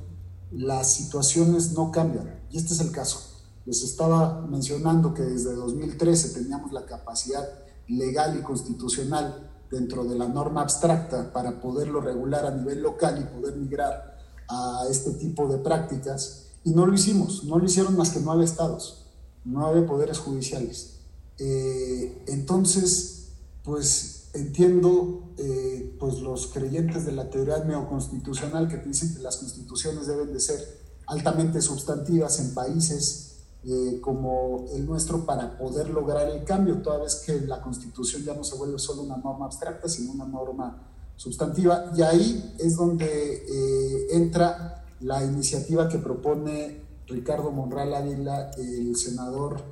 las 0.50 0.92
situaciones 0.92 1.72
no 1.72 1.90
cambian. 1.90 2.40
Y 2.50 2.56
este 2.56 2.74
es 2.74 2.80
el 2.80 2.92
caso. 2.92 3.20
Les 3.66 3.82
estaba 3.82 4.46
mencionando 4.46 5.12
que 5.12 5.22
desde 5.22 5.54
2013 5.54 6.40
teníamos 6.40 6.72
la 6.72 6.86
capacidad 6.86 7.46
legal 7.88 8.38
y 8.38 8.42
constitucional 8.42 9.50
dentro 9.70 10.04
de 10.04 10.16
la 10.16 10.28
norma 10.28 10.62
abstracta 10.62 11.32
para 11.32 11.60
poderlo 11.60 12.00
regular 12.00 12.46
a 12.46 12.50
nivel 12.50 12.82
local 12.82 13.20
y 13.20 13.38
poder 13.38 13.56
migrar 13.56 14.16
a 14.48 14.84
este 14.90 15.12
tipo 15.12 15.46
de 15.46 15.58
prácticas 15.58 16.46
y 16.64 16.70
no 16.70 16.86
lo 16.86 16.94
hicimos, 16.94 17.44
no 17.44 17.58
lo 17.58 17.64
hicieron 17.64 17.96
más 17.96 18.10
que 18.10 18.20
nueve 18.20 18.44
estados, 18.44 19.06
nueve 19.44 19.82
poderes 19.82 20.18
judiciales. 20.18 21.00
Eh, 21.38 22.24
entonces, 22.26 23.28
pues 23.62 24.17
entiendo 24.34 25.32
eh, 25.36 25.96
pues 25.98 26.20
los 26.20 26.48
creyentes 26.48 27.06
de 27.06 27.12
la 27.12 27.30
teoría 27.30 27.58
neoconstitucional 27.64 28.68
que 28.68 28.78
dicen 28.78 29.14
que 29.14 29.22
las 29.22 29.36
constituciones 29.36 30.06
deben 30.06 30.32
de 30.32 30.40
ser 30.40 30.60
altamente 31.06 31.60
sustantivas 31.62 32.38
en 32.40 32.54
países 32.54 33.28
eh, 33.64 33.98
como 34.00 34.66
el 34.72 34.86
nuestro 34.86 35.24
para 35.24 35.58
poder 35.58 35.90
lograr 35.90 36.28
el 36.28 36.44
cambio, 36.44 36.80
toda 36.80 36.98
vez 36.98 37.16
que 37.16 37.40
la 37.40 37.60
constitución 37.60 38.22
ya 38.22 38.34
no 38.34 38.44
se 38.44 38.56
vuelve 38.56 38.78
solo 38.78 39.02
una 39.02 39.16
norma 39.16 39.46
abstracta, 39.46 39.88
sino 39.88 40.12
una 40.12 40.26
norma 40.26 40.88
sustantiva. 41.16 41.90
Y 41.96 42.02
ahí 42.02 42.54
es 42.58 42.76
donde 42.76 43.06
eh, 43.06 44.06
entra 44.10 44.84
la 45.00 45.24
iniciativa 45.24 45.88
que 45.88 45.98
propone 45.98 46.82
Ricardo 47.06 47.50
Monral 47.50 47.94
Ávila, 47.94 48.50
el 48.58 48.94
senador 48.96 49.62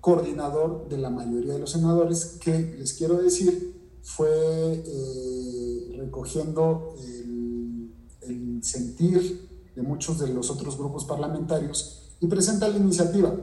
coordinador 0.00 0.88
de 0.88 0.98
la 0.98 1.10
mayoría 1.10 1.54
de 1.54 1.58
los 1.58 1.72
senadores, 1.72 2.38
que 2.40 2.76
les 2.78 2.94
quiero 2.94 3.20
decir 3.20 3.79
fue 4.02 4.82
eh, 4.86 5.96
recogiendo 5.98 6.94
el, 7.04 8.60
sentir 8.62 9.48
de 9.74 9.82
muchos 9.82 10.18
de 10.18 10.28
los 10.28 10.50
otros 10.50 10.76
grupos 10.76 11.06
parlamentarios 11.06 12.12
y 12.20 12.26
presenta 12.26 12.68
la 12.68 12.76
iniciativa. 12.76 13.34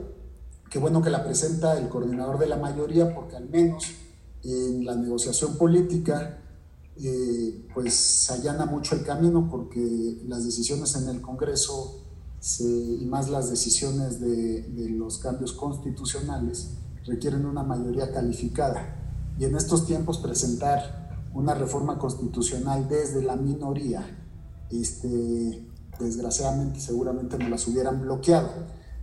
Qué 0.70 0.78
bueno 0.78 1.02
que 1.02 1.10
la 1.10 1.24
presenta 1.24 1.76
el 1.76 1.88
coordinador 1.88 2.38
de 2.38 2.46
la 2.46 2.56
mayoría, 2.56 3.12
porque 3.12 3.34
al 3.34 3.48
menos 3.48 3.84
en 4.44 4.84
la 4.84 4.94
negociación 4.94 5.56
política 5.56 6.40
eh, 7.00 7.66
pues 7.74 8.30
allana 8.30 8.66
mucho 8.66 8.94
el 8.94 9.04
camino 9.04 9.48
porque 9.50 10.20
las 10.26 10.44
decisiones 10.44 10.96
en 10.96 11.08
el 11.08 11.20
Congreso 11.20 12.04
y 12.60 13.04
más 13.06 13.28
las 13.28 13.50
decisiones 13.50 14.20
de, 14.20 14.62
de, 14.62 14.90
los 14.90 15.18
cambios 15.18 15.52
constitucionales 15.52 16.70
requieren 17.04 17.46
una 17.46 17.64
mayoría 17.64 18.12
calificada. 18.12 19.07
Y 19.38 19.44
en 19.44 19.54
estos 19.54 19.86
tiempos 19.86 20.18
presentar 20.18 21.30
una 21.34 21.54
reforma 21.54 21.98
constitucional 21.98 22.88
desde 22.88 23.22
la 23.22 23.36
minoría, 23.36 24.04
este, 24.70 25.66
desgraciadamente 25.98 26.80
seguramente 26.80 27.38
nos 27.38 27.50
las 27.50 27.66
hubieran 27.68 28.00
bloqueado. 28.00 28.48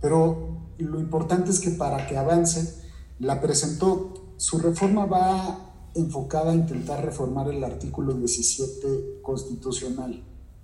Pero 0.00 0.70
lo 0.78 1.00
importante 1.00 1.50
es 1.50 1.60
que 1.60 1.70
para 1.70 2.06
que 2.06 2.18
avance, 2.18 2.82
la 3.18 3.40
presentó, 3.40 4.34
su 4.36 4.58
reforma 4.58 5.06
va 5.06 5.66
enfocada 5.94 6.52
a 6.52 6.54
intentar 6.54 7.02
reformar 7.02 7.48
el 7.48 7.64
artículo 7.64 8.12
17 8.12 9.20
constitucional. 9.22 10.22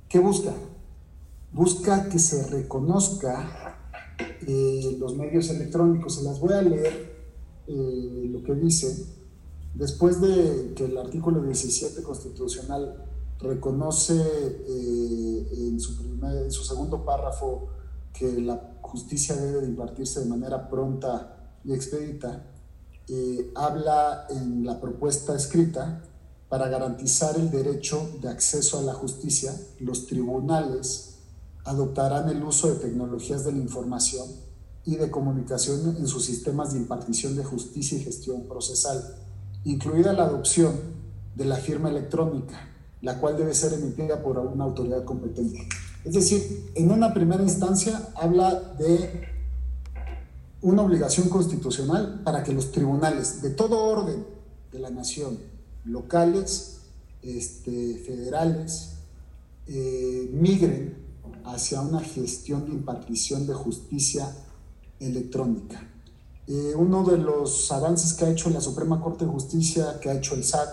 ¿Qué 0.08 0.18
busca? 0.18 0.52
Busca 1.52 2.10
que 2.10 2.18
se 2.18 2.46
reconozca 2.48 3.78
eh, 4.46 4.96
los 4.98 5.16
medios 5.16 5.48
electrónicos. 5.48 6.16
Se 6.16 6.22
las 6.22 6.38
voy 6.38 6.52
a 6.52 6.60
leer 6.60 7.12
eh, 7.66 8.28
lo 8.30 8.42
que 8.42 8.54
dice. 8.54 9.21
Después 9.74 10.20
de 10.20 10.74
que 10.76 10.84
el 10.84 10.98
artículo 10.98 11.42
17 11.42 12.02
constitucional 12.02 13.04
reconoce 13.40 14.14
eh, 14.14 15.48
en, 15.52 15.80
su 15.80 16.64
segundo 16.64 17.04
párrafo 17.04 17.68
que 18.12 18.40
la 18.40 18.76
justicia 18.80 19.34
debe 19.34 19.62
de 19.62 19.68
impartirse 19.68 20.20
de 20.20 20.26
manera 20.26 20.68
pronta 20.68 21.56
y 21.64 21.72
expedita, 21.72 22.44
eh, 23.08 23.50
habla 23.54 24.26
en 24.30 24.64
la 24.64 24.80
propuesta 24.80 25.34
escrita 25.34 26.04
para 26.48 26.68
garantizar 26.68 27.36
el 27.36 27.50
derecho 27.50 28.10
de 28.20 28.28
acceso 28.28 28.78
a 28.78 28.82
la 28.82 28.92
justicia, 28.92 29.52
los 29.80 30.06
tribunales 30.06 31.14
adoptarán 31.64 32.28
el 32.28 32.42
uso 32.42 32.68
de 32.68 32.80
tecnologías 32.80 33.44
de 33.44 33.52
la 33.52 33.58
información 33.58 34.28
y 34.84 34.96
de 34.96 35.10
comunicación 35.10 35.96
en 35.96 36.06
sus 36.06 36.24
sistemas 36.24 36.72
de 36.72 36.80
impartición 36.80 37.36
de 37.36 37.44
justicia 37.44 37.96
y 37.96 38.02
gestión 38.02 38.46
procesal, 38.48 39.02
incluida 39.64 40.12
la 40.12 40.24
adopción 40.24 40.72
de 41.34 41.44
la 41.44 41.56
firma 41.56 41.88
electrónica, 41.88 42.68
la 43.00 43.18
cual 43.18 43.36
debe 43.36 43.54
ser 43.54 43.72
emitida 43.74 44.22
por 44.22 44.38
una 44.38 44.64
autoridad 44.64 45.04
competente. 45.04 45.66
Es 46.04 46.14
decir, 46.14 46.70
en 46.74 46.90
una 46.90 47.14
primera 47.14 47.42
instancia 47.42 48.08
habla 48.16 48.74
de 48.78 49.28
una 50.60 50.82
obligación 50.82 51.28
constitucional 51.28 52.22
para 52.24 52.42
que 52.42 52.52
los 52.52 52.72
tribunales 52.72 53.42
de 53.42 53.50
todo 53.50 53.84
orden 53.84 54.24
de 54.70 54.78
la 54.78 54.90
nación, 54.90 55.38
locales, 55.84 56.80
este, 57.22 57.98
federales, 58.06 58.94
eh, 59.66 60.28
migren 60.32 60.96
hacia 61.44 61.80
una 61.80 62.00
gestión 62.00 62.66
de 62.66 62.72
impartición 62.72 63.46
de 63.46 63.54
justicia 63.54 64.28
electrónica. 64.98 65.91
Eh, 66.48 66.74
uno 66.76 67.04
de 67.04 67.18
los 67.18 67.70
avances 67.70 68.14
que 68.14 68.24
ha 68.24 68.30
hecho 68.30 68.50
la 68.50 68.60
Suprema 68.60 69.00
Corte 69.00 69.24
de 69.24 69.30
Justicia, 69.30 69.98
que 70.00 70.10
ha 70.10 70.14
hecho 70.14 70.34
el 70.34 70.44
SAT, 70.44 70.68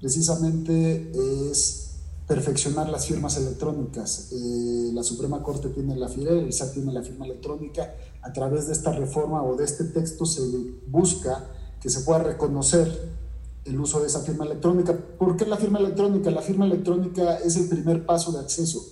precisamente 0.00 1.12
es 1.50 1.84
perfeccionar 2.26 2.88
las 2.88 3.06
firmas 3.06 3.36
electrónicas. 3.36 4.32
Eh, 4.32 4.90
la 4.92 5.02
Suprema 5.02 5.42
Corte 5.42 5.68
tiene 5.68 5.96
la 5.96 6.08
FIRE, 6.08 6.40
el 6.40 6.52
SAT 6.52 6.74
tiene 6.74 6.92
la 6.92 7.02
firma 7.02 7.26
electrónica. 7.26 7.94
A 8.22 8.32
través 8.32 8.66
de 8.66 8.72
esta 8.72 8.92
reforma 8.92 9.42
o 9.42 9.56
de 9.56 9.64
este 9.64 9.84
texto 9.84 10.24
se 10.26 10.42
busca 10.88 11.50
que 11.80 11.90
se 11.90 12.00
pueda 12.00 12.20
reconocer 12.20 13.12
el 13.64 13.78
uso 13.80 14.00
de 14.00 14.06
esa 14.06 14.20
firma 14.20 14.44
electrónica. 14.44 14.96
¿Por 15.18 15.36
qué 15.36 15.46
la 15.46 15.56
firma 15.56 15.78
electrónica? 15.78 16.30
La 16.30 16.42
firma 16.42 16.64
electrónica 16.64 17.36
es 17.38 17.56
el 17.56 17.68
primer 17.68 18.04
paso 18.04 18.32
de 18.32 18.40
acceso, 18.40 18.84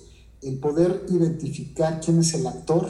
el 0.42 0.58
poder 0.58 1.06
identificar 1.08 2.00
quién 2.00 2.18
es 2.18 2.34
el 2.34 2.46
actor 2.46 2.86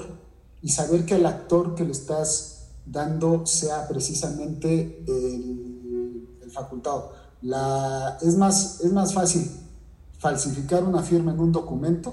y 0.60 0.70
saber 0.70 1.04
que 1.06 1.16
el 1.16 1.26
actor 1.26 1.74
que 1.74 1.84
le 1.84 1.92
estás 1.92 2.61
dando 2.84 3.46
sea 3.46 3.86
precisamente 3.88 5.04
el, 5.06 6.28
facultado. 6.50 7.12
Es, 8.20 8.36
más, 8.36 8.80
es 8.82 8.92
más 8.92 9.14
fácil 9.14 9.50
falsificar 10.18 10.84
una 10.84 11.02
firma 11.02 11.32
en 11.32 11.40
un 11.40 11.50
documento 11.50 12.12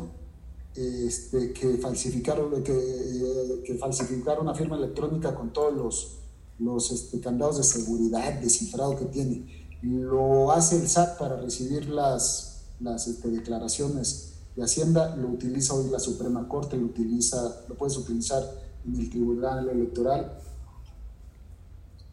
este, 0.75 1.51
que, 1.51 1.77
falsificar, 1.77 2.39
eh, 2.39 3.63
que, 3.65 3.75
falsificar 3.75 4.39
una 4.39 4.55
firma 4.55 4.77
electrónica 4.77 5.35
con 5.35 5.51
todos 5.51 5.73
los, 5.73 6.19
los 6.59 6.91
este, 6.91 7.19
candados 7.19 7.57
de 7.57 7.63
seguridad, 7.63 8.39
descifrado 8.39 8.95
que 8.95 9.05
tiene. 9.05 9.45
Lo 9.81 10.51
hace 10.51 10.77
el 10.77 10.87
SAT 10.87 11.17
para 11.17 11.35
recibir 11.35 11.89
las, 11.89 12.61
las 12.79 13.07
este, 13.07 13.29
declaraciones 13.29 14.33
de 14.55 14.63
Hacienda, 14.63 15.15
lo 15.15 15.29
utiliza 15.29 15.73
hoy 15.73 15.89
la 15.89 15.99
Suprema 15.99 16.47
Corte, 16.47 16.77
lo, 16.77 16.85
utiliza, 16.85 17.63
lo 17.67 17.75
puedes 17.75 17.97
utilizar 17.97 18.43
en 18.85 18.95
el 18.95 19.09
Tribunal 19.09 19.69
Electoral. 19.69 20.37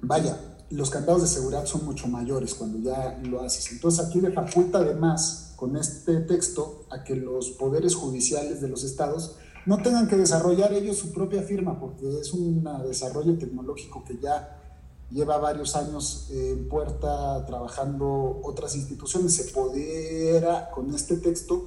Vaya, 0.00 0.38
los 0.70 0.90
candados 0.90 1.22
de 1.22 1.28
seguridad 1.28 1.64
son 1.66 1.84
mucho 1.84 2.08
mayores 2.08 2.54
cuando 2.54 2.78
ya 2.78 3.18
lo 3.24 3.40
haces. 3.42 3.72
Entonces 3.72 4.04
aquí 4.04 4.20
le 4.20 4.32
faculta 4.32 4.78
además 4.78 5.52
con 5.56 5.76
este 5.76 6.20
texto 6.20 6.84
a 6.90 7.02
que 7.02 7.16
los 7.16 7.50
poderes 7.50 7.94
judiciales 7.94 8.60
de 8.60 8.68
los 8.68 8.84
estados 8.84 9.36
no 9.64 9.82
tengan 9.82 10.06
que 10.06 10.16
desarrollar 10.16 10.72
ellos 10.72 10.98
su 10.98 11.12
propia 11.12 11.42
firma, 11.42 11.80
porque 11.80 12.20
es 12.20 12.32
un 12.32 12.68
desarrollo 12.86 13.36
tecnológico 13.36 14.04
que 14.04 14.18
ya 14.18 14.62
lleva 15.10 15.38
varios 15.38 15.74
años 15.74 16.28
en 16.30 16.68
puerta 16.68 17.44
trabajando 17.46 18.40
otras 18.44 18.76
instituciones. 18.76 19.34
Se 19.34 19.44
pudiera 19.52 20.70
con 20.70 20.94
este 20.94 21.16
texto 21.16 21.66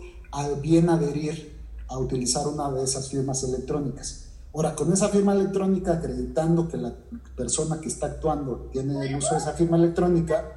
bien 0.61 0.89
adherir 0.89 1.57
a 1.87 1.97
utilizar 1.97 2.47
una 2.47 2.71
de 2.71 2.83
esas 2.83 3.09
firmas 3.09 3.43
electrónicas. 3.43 4.28
Ahora, 4.59 4.75
con 4.75 4.91
esa 4.91 5.07
firma 5.07 5.31
electrónica, 5.31 5.93
acreditando 5.93 6.67
que 6.67 6.75
la 6.75 6.93
persona 7.37 7.79
que 7.79 7.87
está 7.87 8.07
actuando 8.07 8.67
tiene 8.73 9.07
el 9.07 9.15
uso 9.15 9.31
de 9.31 9.37
esa 9.37 9.53
firma 9.53 9.77
electrónica, 9.77 10.53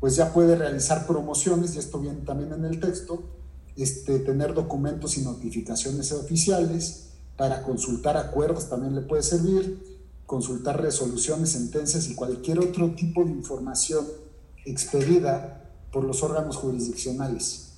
pues 0.00 0.16
ya 0.16 0.32
puede 0.32 0.56
realizar 0.56 1.06
promociones, 1.06 1.76
y 1.76 1.78
esto 1.78 2.00
viene 2.00 2.22
también 2.22 2.52
en 2.52 2.64
el 2.64 2.80
texto, 2.80 3.22
este, 3.76 4.18
tener 4.18 4.54
documentos 4.54 5.16
y 5.18 5.20
notificaciones 5.20 6.10
oficiales, 6.10 7.10
para 7.36 7.62
consultar 7.62 8.16
acuerdos 8.16 8.68
también 8.68 8.96
le 8.96 9.02
puede 9.02 9.22
servir, 9.22 10.00
consultar 10.26 10.82
resoluciones, 10.82 11.50
sentencias 11.50 12.08
y 12.08 12.16
cualquier 12.16 12.58
otro 12.58 12.96
tipo 12.96 13.24
de 13.24 13.30
información 13.30 14.04
expedida 14.64 15.70
por 15.92 16.02
los 16.02 16.24
órganos 16.24 16.56
jurisdiccionales. 16.56 17.74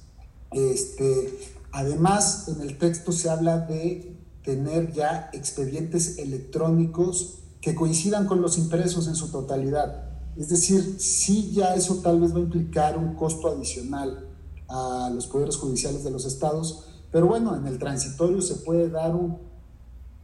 Este, 0.53 1.39
además, 1.71 2.49
en 2.49 2.63
el 2.63 2.79
texto 2.79 3.13
se 3.13 3.29
habla 3.29 3.59
de 3.59 4.16
tener 4.47 4.93
ya 4.93 5.29
expedientes 5.35 6.19
electrónicos 6.19 7.41
que 7.61 7.75
coincidan 7.75 8.27
con 8.27 8.41
los 8.41 8.57
impresos 8.57 9.09
en 9.09 9.17
su 9.17 9.31
totalidad. 9.31 10.05
Es 10.37 10.49
decir, 10.49 10.97
sí 11.01 11.51
ya 11.53 11.75
eso 11.75 11.97
tal 11.97 12.21
vez 12.21 12.33
va 12.33 12.39
a 12.39 12.43
implicar 12.43 12.97
un 12.97 13.15
costo 13.15 13.49
adicional 13.49 14.29
a 14.69 15.11
los 15.13 15.27
poderes 15.27 15.57
judiciales 15.57 16.05
de 16.05 16.11
los 16.11 16.25
estados, 16.25 16.85
pero 17.11 17.27
bueno, 17.27 17.57
en 17.57 17.67
el 17.67 17.79
transitorio 17.79 18.41
se 18.41 18.55
puede 18.57 18.89
dar 18.89 19.17
un 19.17 19.39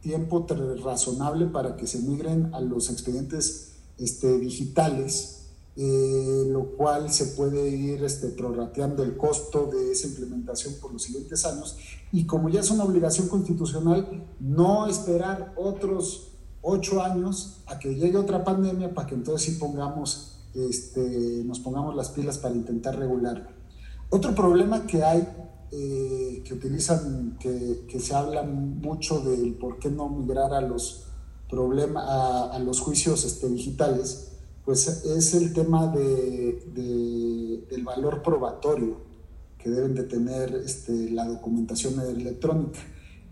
tiempo 0.01 0.45
razonable 0.83 1.47
para 1.47 1.75
que 1.75 1.85
se 1.85 1.99
migren 1.99 2.53
a 2.53 2.61
los 2.61 2.89
expedientes 2.89 3.73
este, 3.97 4.39
digitales, 4.39 5.42
eh, 5.75 6.43
lo 6.49 6.75
cual 6.77 7.11
se 7.11 7.27
puede 7.27 7.69
ir 7.69 8.03
este, 8.03 8.29
prorrateando 8.29 9.03
el 9.03 9.17
costo 9.17 9.65
de 9.67 9.91
esa 9.91 10.07
implementación 10.07 10.75
por 10.79 10.93
los 10.93 11.03
siguientes 11.03 11.45
años 11.45 11.77
y 12.11 12.25
como 12.25 12.49
ya 12.49 12.59
es 12.59 12.69
una 12.69 12.83
obligación 12.83 13.27
constitucional, 13.27 14.27
no 14.39 14.87
esperar 14.87 15.53
otros 15.57 16.33
ocho 16.61 17.01
años 17.03 17.63
a 17.67 17.79
que 17.79 17.95
llegue 17.95 18.17
otra 18.17 18.43
pandemia 18.43 18.93
para 18.93 19.07
que 19.07 19.15
entonces 19.15 19.51
sí 19.51 19.59
pongamos, 19.59 20.45
este, 20.53 21.43
nos 21.43 21.59
pongamos 21.59 21.95
las 21.95 22.09
pilas 22.09 22.37
para 22.37 22.55
intentar 22.55 22.97
regular. 22.97 23.49
Otro 24.09 24.35
problema 24.35 24.85
que 24.85 25.03
hay, 25.03 25.27
eh, 25.71 26.43
que 26.45 26.53
utilizan, 26.53 27.37
que, 27.39 27.85
que, 27.89 27.99
se 27.99 28.13
habla 28.13 28.43
mucho 28.43 29.21
del 29.21 29.55
por 29.55 29.79
qué 29.79 29.89
no 29.89 30.07
migrar 30.07 30.53
a 30.53 30.61
los 30.61 31.07
problemas, 31.49 32.03
a, 32.07 32.59
los 32.59 32.79
juicios 32.79 33.25
este, 33.25 33.49
digitales, 33.49 34.32
pues 34.65 34.87
es 34.87 35.33
el 35.33 35.53
tema 35.53 35.87
de, 35.87 36.63
de, 36.73 37.65
del 37.69 37.83
valor 37.83 38.21
probatorio 38.21 38.97
que 39.57 39.69
deben 39.69 39.93
de 39.95 40.03
tener 40.03 40.53
este, 40.55 41.09
la 41.09 41.25
documentación 41.25 41.99
electrónica. 41.99 42.79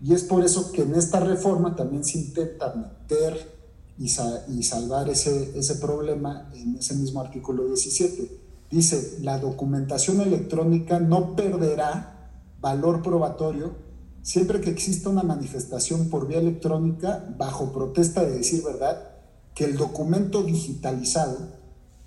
Y 0.02 0.14
es 0.14 0.24
por 0.24 0.44
eso 0.44 0.72
que 0.72 0.82
en 0.82 0.94
esta 0.94 1.20
reforma 1.20 1.76
también 1.76 2.04
se 2.04 2.18
intenta 2.18 2.74
meter 2.74 3.52
y, 3.98 4.06
y 4.48 4.62
salvar 4.62 5.08
ese, 5.08 5.56
ese 5.58 5.76
problema 5.76 6.50
en 6.54 6.76
ese 6.76 6.94
mismo 6.94 7.20
artículo 7.20 7.66
17. 7.66 8.40
Dice, 8.70 9.18
la 9.20 9.38
documentación 9.38 10.20
electrónica 10.20 10.98
no 10.98 11.36
perderá 11.36 12.30
valor 12.60 13.02
probatorio 13.02 13.74
siempre 14.22 14.60
que 14.60 14.70
exista 14.70 15.10
una 15.10 15.22
manifestación 15.22 16.08
por 16.08 16.26
vía 16.26 16.38
electrónica 16.38 17.34
bajo 17.36 17.72
protesta 17.72 18.24
de 18.24 18.38
decir 18.38 18.62
verdad 18.62 19.11
que 19.54 19.64
el 19.64 19.76
documento 19.76 20.42
digitalizado 20.42 21.38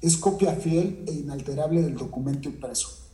es 0.01 0.17
copia 0.17 0.55
fiel 0.55 1.03
e 1.07 1.13
inalterable 1.13 1.81
del 1.81 1.95
documento 1.95 2.49
impreso 2.49 3.05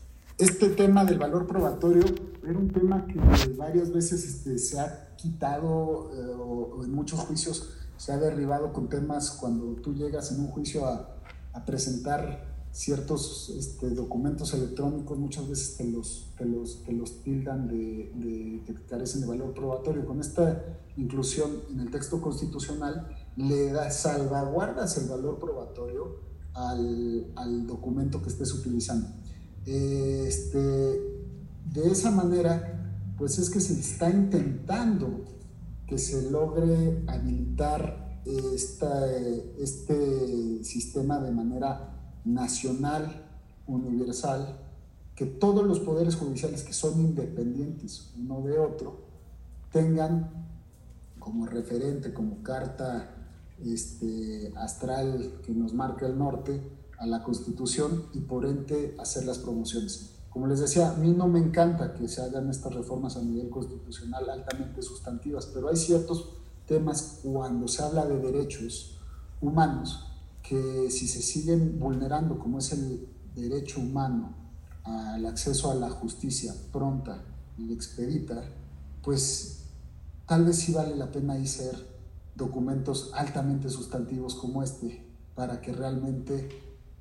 este 0.41 0.69
tema 0.69 1.05
del 1.05 1.19
valor 1.19 1.45
probatorio 1.45 2.03
era 2.43 2.57
un 2.57 2.71
tema 2.71 3.05
que 3.05 3.19
varias 3.55 3.93
veces 3.93 4.25
este, 4.25 4.57
se 4.57 4.79
ha 4.79 5.15
quitado 5.15 6.09
eh, 6.15 6.35
o, 6.35 6.83
en 6.83 6.91
muchos 6.91 7.19
juicios 7.19 7.69
se 7.97 8.11
ha 8.11 8.17
derribado 8.17 8.73
con 8.73 8.89
temas 8.89 9.29
cuando 9.29 9.79
tú 9.81 9.93
llegas 9.93 10.31
en 10.31 10.39
un 10.39 10.47
juicio 10.47 10.85
a, 10.87 11.17
presentar 11.65 12.49
ciertos 12.71 13.53
este, 13.55 13.89
documentos 13.89 14.53
electrónicos, 14.53 15.19
muchas 15.19 15.47
veces 15.47 15.75
te 15.75 15.83
los, 15.83 16.31
te 16.37 16.45
los, 16.45 16.81
te 16.83 16.93
los 16.93 17.21
tildan 17.21 17.67
de, 17.67 18.11
de, 18.15 18.63
que 18.65 18.73
carecen 18.89 19.21
de 19.21 19.27
valor 19.27 19.53
probatorio. 19.53 20.05
Con 20.05 20.21
esta 20.21 20.79
inclusión 20.95 21.51
en 21.69 21.81
el 21.81 21.91
texto 21.91 22.21
constitucional 22.21 23.09
le 23.37 23.71
da, 23.71 23.91
salvaguardas 23.91 24.97
el 24.97 25.07
valor 25.09 25.39
probatorio 25.39 26.19
al, 26.53 27.31
al 27.35 27.67
documento 27.67 28.21
que 28.21 28.29
estés 28.29 28.53
utilizando. 28.53 29.07
Este, 29.65 30.59
de 31.71 31.91
esa 31.91 32.11
manera, 32.11 33.13
pues 33.17 33.37
es 33.39 33.49
que 33.49 33.61
se 33.61 33.79
está 33.79 34.09
intentando 34.09 35.25
que 35.87 35.97
se 35.97 36.29
logre 36.31 37.03
habilitar 37.07 38.21
esta, 38.25 39.11
este 39.59 40.63
sistema 40.63 41.19
de 41.19 41.31
manera 41.31 42.17
nacional, 42.23 43.25
universal, 43.67 44.57
que 45.15 45.25
todos 45.25 45.65
los 45.65 45.79
poderes 45.79 46.15
judiciales 46.15 46.63
que 46.63 46.73
son 46.73 46.99
independientes 46.99 48.11
uno 48.17 48.41
de 48.41 48.57
otro 48.57 49.01
tengan 49.71 50.47
como 51.19 51.45
referente, 51.45 52.13
como 52.13 52.41
carta 52.41 53.20
este, 53.65 54.53
astral 54.57 55.41
que 55.45 55.53
nos 55.53 55.73
marca 55.73 56.05
el 56.07 56.17
norte, 56.17 56.61
a 57.01 57.07
la 57.07 57.23
Constitución 57.23 58.05
y 58.13 58.19
por 58.19 58.45
ente 58.45 58.95
hacer 58.99 59.25
las 59.25 59.39
promociones. 59.39 60.11
Como 60.29 60.45
les 60.45 60.59
decía, 60.59 60.91
a 60.91 60.95
mí 60.95 61.11
no 61.11 61.27
me 61.27 61.39
encanta 61.39 61.95
que 61.95 62.07
se 62.07 62.21
hagan 62.21 62.49
estas 62.49 62.75
reformas 62.75 63.17
a 63.17 63.23
nivel 63.23 63.49
constitucional 63.49 64.29
altamente 64.29 64.83
sustantivas, 64.83 65.47
pero 65.47 65.69
hay 65.69 65.75
ciertos 65.75 66.29
temas 66.67 67.19
cuando 67.23 67.67
se 67.67 67.81
habla 67.81 68.05
de 68.05 68.19
derechos 68.19 68.99
humanos 69.41 70.07
que 70.43 70.91
si 70.91 71.07
se 71.07 71.23
siguen 71.23 71.79
vulnerando, 71.79 72.37
como 72.37 72.59
es 72.59 72.71
el 72.71 73.07
derecho 73.35 73.81
humano 73.81 74.35
al 74.83 75.25
acceso 75.25 75.71
a 75.71 75.75
la 75.75 75.89
justicia 75.89 76.53
pronta 76.71 77.23
y 77.57 77.73
expedita, 77.73 78.43
pues 79.01 79.63
tal 80.27 80.45
vez 80.45 80.57
sí 80.57 80.71
vale 80.71 80.95
la 80.95 81.11
pena 81.11 81.33
ahí 81.33 81.47
ser 81.47 81.90
documentos 82.35 83.11
altamente 83.13 83.69
sustantivos 83.69 84.35
como 84.35 84.63
este 84.63 85.05
para 85.35 85.61
que 85.61 85.73
realmente 85.73 86.49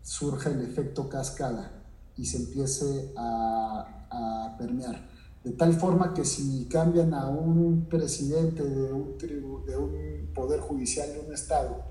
surja 0.02 0.50
el 0.50 0.62
efecto 0.62 1.08
cascada 1.08 1.84
y 2.16 2.26
se 2.26 2.38
empiece 2.38 3.12
a, 3.16 4.06
a 4.10 4.56
permear. 4.58 5.08
De 5.44 5.52
tal 5.52 5.72
forma 5.72 6.12
que 6.12 6.24
si 6.24 6.66
cambian 6.66 7.14
a 7.14 7.28
un 7.28 7.86
presidente 7.88 8.62
de 8.62 8.92
un, 8.92 9.16
tribu, 9.16 9.64
de 9.64 9.76
un 9.76 10.34
poder 10.34 10.60
judicial 10.60 11.12
de 11.14 11.20
un 11.20 11.32
estado 11.32 11.82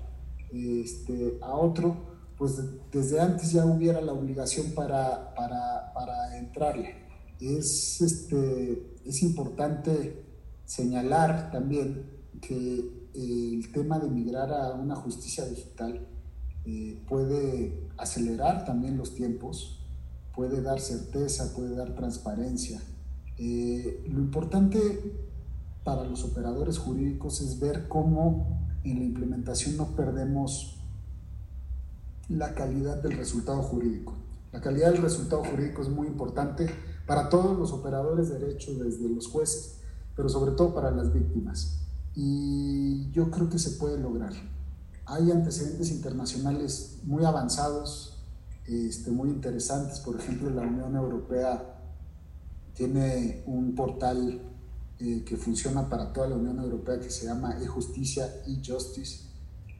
este, 0.52 1.38
a 1.42 1.56
otro, 1.56 1.96
pues 2.38 2.60
desde 2.92 3.20
antes 3.20 3.52
ya 3.52 3.66
hubiera 3.66 4.00
la 4.00 4.12
obligación 4.12 4.72
para, 4.72 5.34
para, 5.34 5.92
para 5.92 6.38
entrarle. 6.38 6.94
Es, 7.40 8.00
este, 8.00 8.96
es 9.04 9.22
importante 9.22 10.24
señalar 10.64 11.50
también 11.50 12.06
que 12.40 12.99
el 13.14 13.72
tema 13.72 13.98
de 13.98 14.08
migrar 14.08 14.52
a 14.52 14.74
una 14.74 14.94
justicia 14.96 15.44
digital 15.46 16.06
eh, 16.64 17.02
puede 17.08 17.88
acelerar 17.96 18.64
también 18.64 18.96
los 18.96 19.14
tiempos, 19.14 19.80
puede 20.34 20.62
dar 20.62 20.80
certeza, 20.80 21.54
puede 21.54 21.74
dar 21.74 21.94
transparencia. 21.94 22.80
Eh, 23.38 24.04
lo 24.08 24.20
importante 24.20 24.78
para 25.84 26.04
los 26.04 26.24
operadores 26.24 26.78
jurídicos 26.78 27.40
es 27.40 27.58
ver 27.58 27.88
cómo 27.88 28.60
en 28.84 28.98
la 28.98 29.04
implementación 29.04 29.76
no 29.76 29.96
perdemos 29.96 30.78
la 32.28 32.54
calidad 32.54 33.02
del 33.02 33.16
resultado 33.16 33.62
jurídico. 33.62 34.14
La 34.52 34.60
calidad 34.60 34.92
del 34.92 35.02
resultado 35.02 35.42
jurídico 35.44 35.82
es 35.82 35.88
muy 35.88 36.06
importante 36.06 36.68
para 37.06 37.28
todos 37.28 37.58
los 37.58 37.72
operadores 37.72 38.28
de 38.28 38.38
derecho, 38.38 38.72
desde 38.74 39.08
los 39.08 39.26
jueces, 39.26 39.80
pero 40.14 40.28
sobre 40.28 40.52
todo 40.52 40.74
para 40.74 40.90
las 40.90 41.12
víctimas. 41.12 41.79
Y 42.22 43.10
yo 43.12 43.30
creo 43.30 43.48
que 43.48 43.58
se 43.58 43.78
puede 43.78 43.98
lograr. 43.98 44.34
Hay 45.06 45.30
antecedentes 45.30 45.90
internacionales 45.90 46.98
muy 47.04 47.24
avanzados, 47.24 48.22
este, 48.66 49.10
muy 49.10 49.30
interesantes. 49.30 50.00
Por 50.00 50.20
ejemplo, 50.20 50.50
la 50.50 50.60
Unión 50.60 50.94
Europea 50.96 51.80
tiene 52.74 53.42
un 53.46 53.74
portal 53.74 54.42
eh, 54.98 55.24
que 55.24 55.38
funciona 55.38 55.88
para 55.88 56.12
toda 56.12 56.28
la 56.28 56.36
Unión 56.36 56.58
Europea 56.58 57.00
que 57.00 57.08
se 57.08 57.24
llama 57.24 57.58
e-Justicia, 57.58 58.26
e-Justice. 58.46 59.22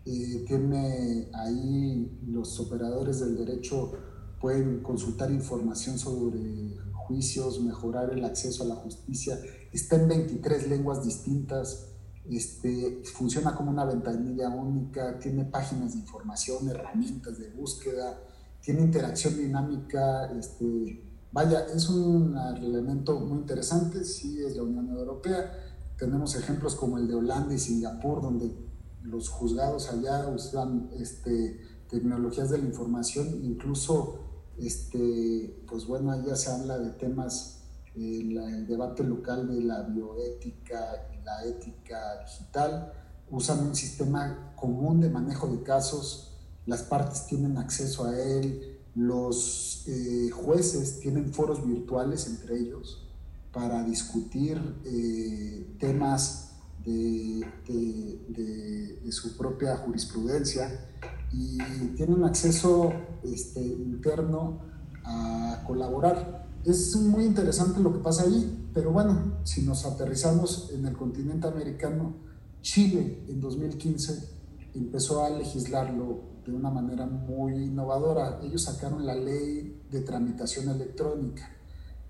Eh, 0.07 0.43
tiene 0.49 1.29
ahí 1.35 2.11
los 2.27 2.59
operadores 2.59 3.21
del 3.21 3.37
derecho 3.37 3.93
pueden 4.41 4.83
consultar 4.83 5.31
información 5.31 5.99
sobre 5.99 6.79
juicios, 6.95 7.61
mejorar 7.61 8.11
el 8.15 8.25
acceso 8.25 8.63
a 8.63 8.67
la 8.67 8.77
justicia. 8.77 9.39
Está 9.73 9.97
en 9.97 10.09
23 10.09 10.69
lenguas 10.69 11.05
distintas, 11.05 11.90
este, 12.37 13.03
funciona 13.05 13.55
como 13.55 13.71
una 13.71 13.85
ventanilla 13.85 14.49
única, 14.51 15.19
tiene 15.19 15.45
páginas 15.45 15.95
de 15.95 16.01
información, 16.01 16.69
herramientas 16.69 17.39
de 17.39 17.51
búsqueda, 17.51 18.21
tiene 18.61 18.83
interacción 18.83 19.37
dinámica. 19.37 20.31
Este, 20.39 21.03
vaya, 21.33 21.67
es 21.75 21.89
un 21.89 22.37
elemento 22.37 23.19
muy 23.21 23.39
interesante, 23.39 24.05
sí 24.05 24.43
es 24.45 24.57
la 24.57 24.63
Unión 24.63 24.89
Europea. 24.91 25.53
Tenemos 25.99 26.37
ejemplos 26.37 26.77
como 26.77 26.99
el 26.99 27.09
de 27.09 27.15
Holanda 27.15 27.55
y 27.55 27.59
Singapur, 27.59 28.23
donde 28.23 28.55
los 29.03 29.29
juzgados 29.29 29.91
allá 29.91 30.29
usan 30.29 30.91
este, 30.99 31.59
tecnologías 31.89 32.51
de 32.51 32.59
la 32.59 32.67
información, 32.67 33.41
incluso 33.43 34.21
este, 34.59 35.65
pues 35.69 35.87
bueno, 35.87 36.13
allá 36.13 36.37
se 36.37 36.51
habla 36.51 36.79
de 36.79 36.91
temas, 36.91 37.65
eh, 37.97 38.21
el 38.21 38.67
debate 38.67 39.03
local 39.05 39.49
de 39.49 39.63
la 39.63 39.83
bioética 39.83 41.10
la 41.25 41.45
ética 41.45 42.25
digital, 42.25 42.93
usan 43.31 43.61
un 43.61 43.75
sistema 43.75 44.53
común 44.57 45.01
de 45.01 45.09
manejo 45.09 45.47
de 45.49 45.63
casos, 45.63 46.33
las 46.67 46.83
partes 46.83 47.27
tienen 47.27 47.59
acceso 47.59 48.05
a 48.07 48.19
él, 48.19 48.79
los 48.95 49.85
eh, 49.87 50.31
jueces 50.31 51.01
tienen 51.01 51.33
foros 51.33 51.67
virtuales 51.67 52.27
entre 52.27 52.59
ellos 52.59 53.07
para 53.53 53.83
discutir 53.85 54.61
eh, 54.85 55.77
temas 55.79 56.53
de, 56.85 57.47
de, 57.67 59.13
su 59.13 59.37
propia 59.37 59.77
jurisprudencia 59.77 60.89
y 61.33 61.59
tienen 61.97 62.23
acceso 62.25 62.93
este, 63.25 63.61
interno 63.61 64.61
a 65.05 65.65
colaborar. 65.67 66.47
Es 66.65 66.95
muy 66.95 67.25
interesante 67.25 67.81
lo 67.81 67.91
que 67.91 68.01
pasa 68.01 68.25
ahí, 68.25 68.69
pero 68.75 68.93
bueno, 68.93 69.39
si 69.45 69.63
nos 69.63 69.87
aterrizamos 69.87 70.71
en 70.75 70.85
el 70.85 70.95
continente 70.95 71.49
americano, 71.49 72.17
Chile 72.61 73.25
en 73.29 73.41
2015 73.41 74.29
empezó 74.75 75.25
a 75.25 75.31
legislarlo 75.31 76.21
de 76.45 76.53
una 76.53 76.71
manera 76.71 77.07
muy 77.07 77.55
innovadora. 77.55 78.41
Ellos 78.43 78.65
sacaron 78.65 79.07
la 79.07 79.15
ley 79.15 79.81
de 79.91 80.01
tramitación 80.03 80.69
electrónica. 80.69 81.49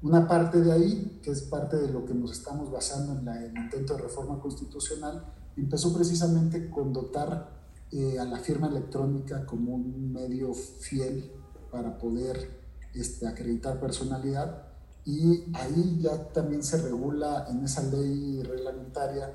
Una 0.03 0.27
parte 0.27 0.61
de 0.61 0.73
ahí, 0.73 1.21
que 1.23 1.31
es 1.31 1.43
parte 1.43 1.77
de 1.77 1.93
lo 1.93 2.05
que 2.05 2.15
nos 2.15 2.33
estamos 2.33 2.73
basando 2.73 3.21
en 3.21 3.29
el 3.29 3.57
intento 3.57 3.95
de 3.95 4.03
reforma 4.03 4.41
constitucional, 4.41 5.33
empezó 5.57 5.95
precisamente 5.95 6.69
con 6.71 6.93
dotar 6.93 7.61
eh, 7.93 8.19
a 8.19 8.25
la 8.25 8.39
firma 8.39 8.67
electrónica 8.67 9.47
como 9.47 9.75
un 9.75 10.13
medio 10.13 10.55
fiel 10.55 11.31
para 11.71 11.99
poder 11.99 12.60
este, 12.95 13.27
acreditar 13.27 13.81
personalidad. 13.81 14.67
Y 15.05 15.45
ahí 15.55 15.99
ya 16.03 16.29
también 16.33 16.63
se 16.63 16.77
regula 16.79 17.47
en 17.51 17.65
esa 17.65 17.83
ley 17.83 18.43
reglamentaria 18.43 19.33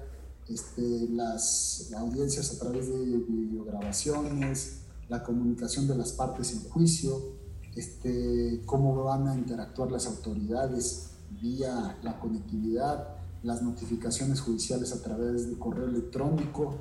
este, 0.47 1.07
las 1.09 1.91
audiencias 1.97 2.53
a 2.53 2.59
través 2.59 2.87
de 2.87 3.17
videograbaciones, 3.17 4.81
la 5.09 5.23
comunicación 5.23 5.87
de 5.87 5.95
las 5.95 6.11
partes 6.11 6.53
en 6.53 6.69
juicio, 6.69 7.19
este, 7.75 8.61
cómo 8.65 9.03
van 9.03 9.27
a 9.27 9.35
interactuar 9.35 9.91
las 9.91 10.05
autoridades 10.05 11.09
vía 11.41 11.97
la 12.03 12.19
conectividad, 12.19 13.15
las 13.43 13.61
notificaciones 13.61 14.41
judiciales 14.41 14.93
a 14.93 15.01
través 15.01 15.49
de 15.49 15.57
correo 15.57 15.87
electrónico, 15.87 16.75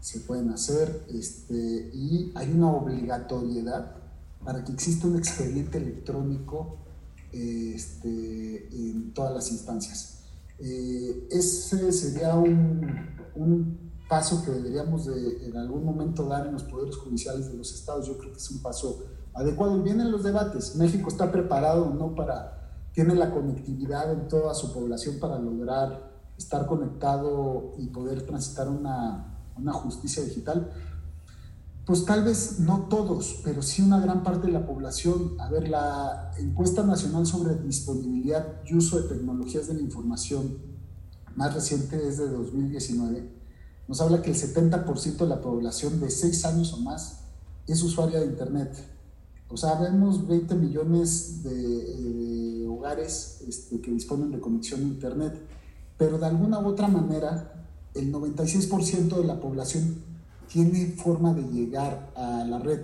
se 0.00 0.20
pueden 0.20 0.50
hacer 0.50 1.04
este, 1.10 1.90
y 1.92 2.32
hay 2.34 2.50
una 2.52 2.72
obligatoriedad 2.72 3.96
para 4.44 4.64
que 4.64 4.72
exista 4.72 5.06
un 5.06 5.16
expediente 5.16 5.78
electrónico 5.78 6.78
este, 7.32 8.68
en 8.72 9.12
todas 9.12 9.34
las 9.34 9.50
instancias. 9.50 10.20
Eh, 10.58 11.28
ese 11.30 11.92
sería 11.92 12.34
un, 12.34 13.90
paso 14.08 14.44
que 14.44 14.50
deberíamos 14.50 15.06
de, 15.06 15.46
en 15.46 15.56
algún 15.56 15.84
momento 15.84 16.26
dar 16.26 16.44
en 16.46 16.54
los 16.54 16.64
poderes 16.64 16.96
judiciales 16.96 17.50
de 17.50 17.56
los 17.56 17.72
estados. 17.72 18.08
Yo 18.08 18.18
creo 18.18 18.32
que 18.32 18.38
es 18.38 18.50
un 18.50 18.60
paso 18.60 19.04
adecuado. 19.34 19.76
Y 19.78 19.82
vienen 19.82 20.10
los 20.10 20.24
debates. 20.24 20.74
México 20.74 21.08
está 21.08 21.30
preparado 21.30 21.94
no 21.94 22.16
para, 22.16 22.72
tiene 22.92 23.14
la 23.14 23.32
conectividad 23.32 24.12
en 24.12 24.26
toda 24.26 24.52
su 24.54 24.72
población 24.72 25.20
para 25.20 25.38
lograr 25.38 26.10
estar 26.36 26.66
conectado 26.66 27.74
y 27.78 27.86
poder 27.86 28.22
transitar 28.22 28.68
una 28.68 29.30
una 29.60 29.72
justicia 29.72 30.22
digital, 30.22 30.70
pues 31.90 32.04
tal 32.04 32.22
vez 32.22 32.60
no 32.60 32.86
todos, 32.88 33.40
pero 33.42 33.62
sí 33.62 33.82
una 33.82 33.98
gran 33.98 34.22
parte 34.22 34.46
de 34.46 34.52
la 34.52 34.64
población. 34.64 35.34
A 35.40 35.50
ver, 35.50 35.68
la 35.68 36.30
encuesta 36.38 36.84
nacional 36.84 37.26
sobre 37.26 37.56
disponibilidad 37.56 38.60
y 38.64 38.76
uso 38.76 39.02
de 39.02 39.08
tecnologías 39.08 39.66
de 39.66 39.74
la 39.74 39.80
información 39.80 40.56
más 41.34 41.52
reciente 41.52 41.96
es 42.06 42.18
de 42.18 42.28
2019. 42.28 43.28
Nos 43.88 44.00
habla 44.00 44.22
que 44.22 44.30
el 44.30 44.36
70% 44.36 45.16
de 45.16 45.26
la 45.26 45.40
población 45.40 45.98
de 45.98 46.10
6 46.10 46.44
años 46.44 46.72
o 46.74 46.76
más 46.76 47.22
es 47.66 47.82
usuaria 47.82 48.20
de 48.20 48.26
Internet. 48.26 48.72
O 49.48 49.56
sea, 49.56 49.74
vemos 49.74 50.28
20 50.28 50.54
millones 50.54 51.42
de, 51.42 52.68
hogares 52.68 53.42
este, 53.48 53.80
que 53.80 53.90
disponen 53.90 54.30
de 54.30 54.38
conexión 54.38 54.82
a 54.82 54.84
Internet, 54.84 55.42
pero 55.98 56.18
de 56.18 56.26
alguna 56.26 56.60
u 56.60 56.68
otra 56.68 56.86
manera 56.86 57.66
el 57.94 58.12
96% 58.12 59.16
de 59.16 59.24
la 59.24 59.40
población 59.40 60.09
tiene 60.50 60.86
forma 60.96 61.32
de 61.32 61.42
llegar 61.42 62.10
a 62.16 62.44
la 62.44 62.58
red. 62.58 62.80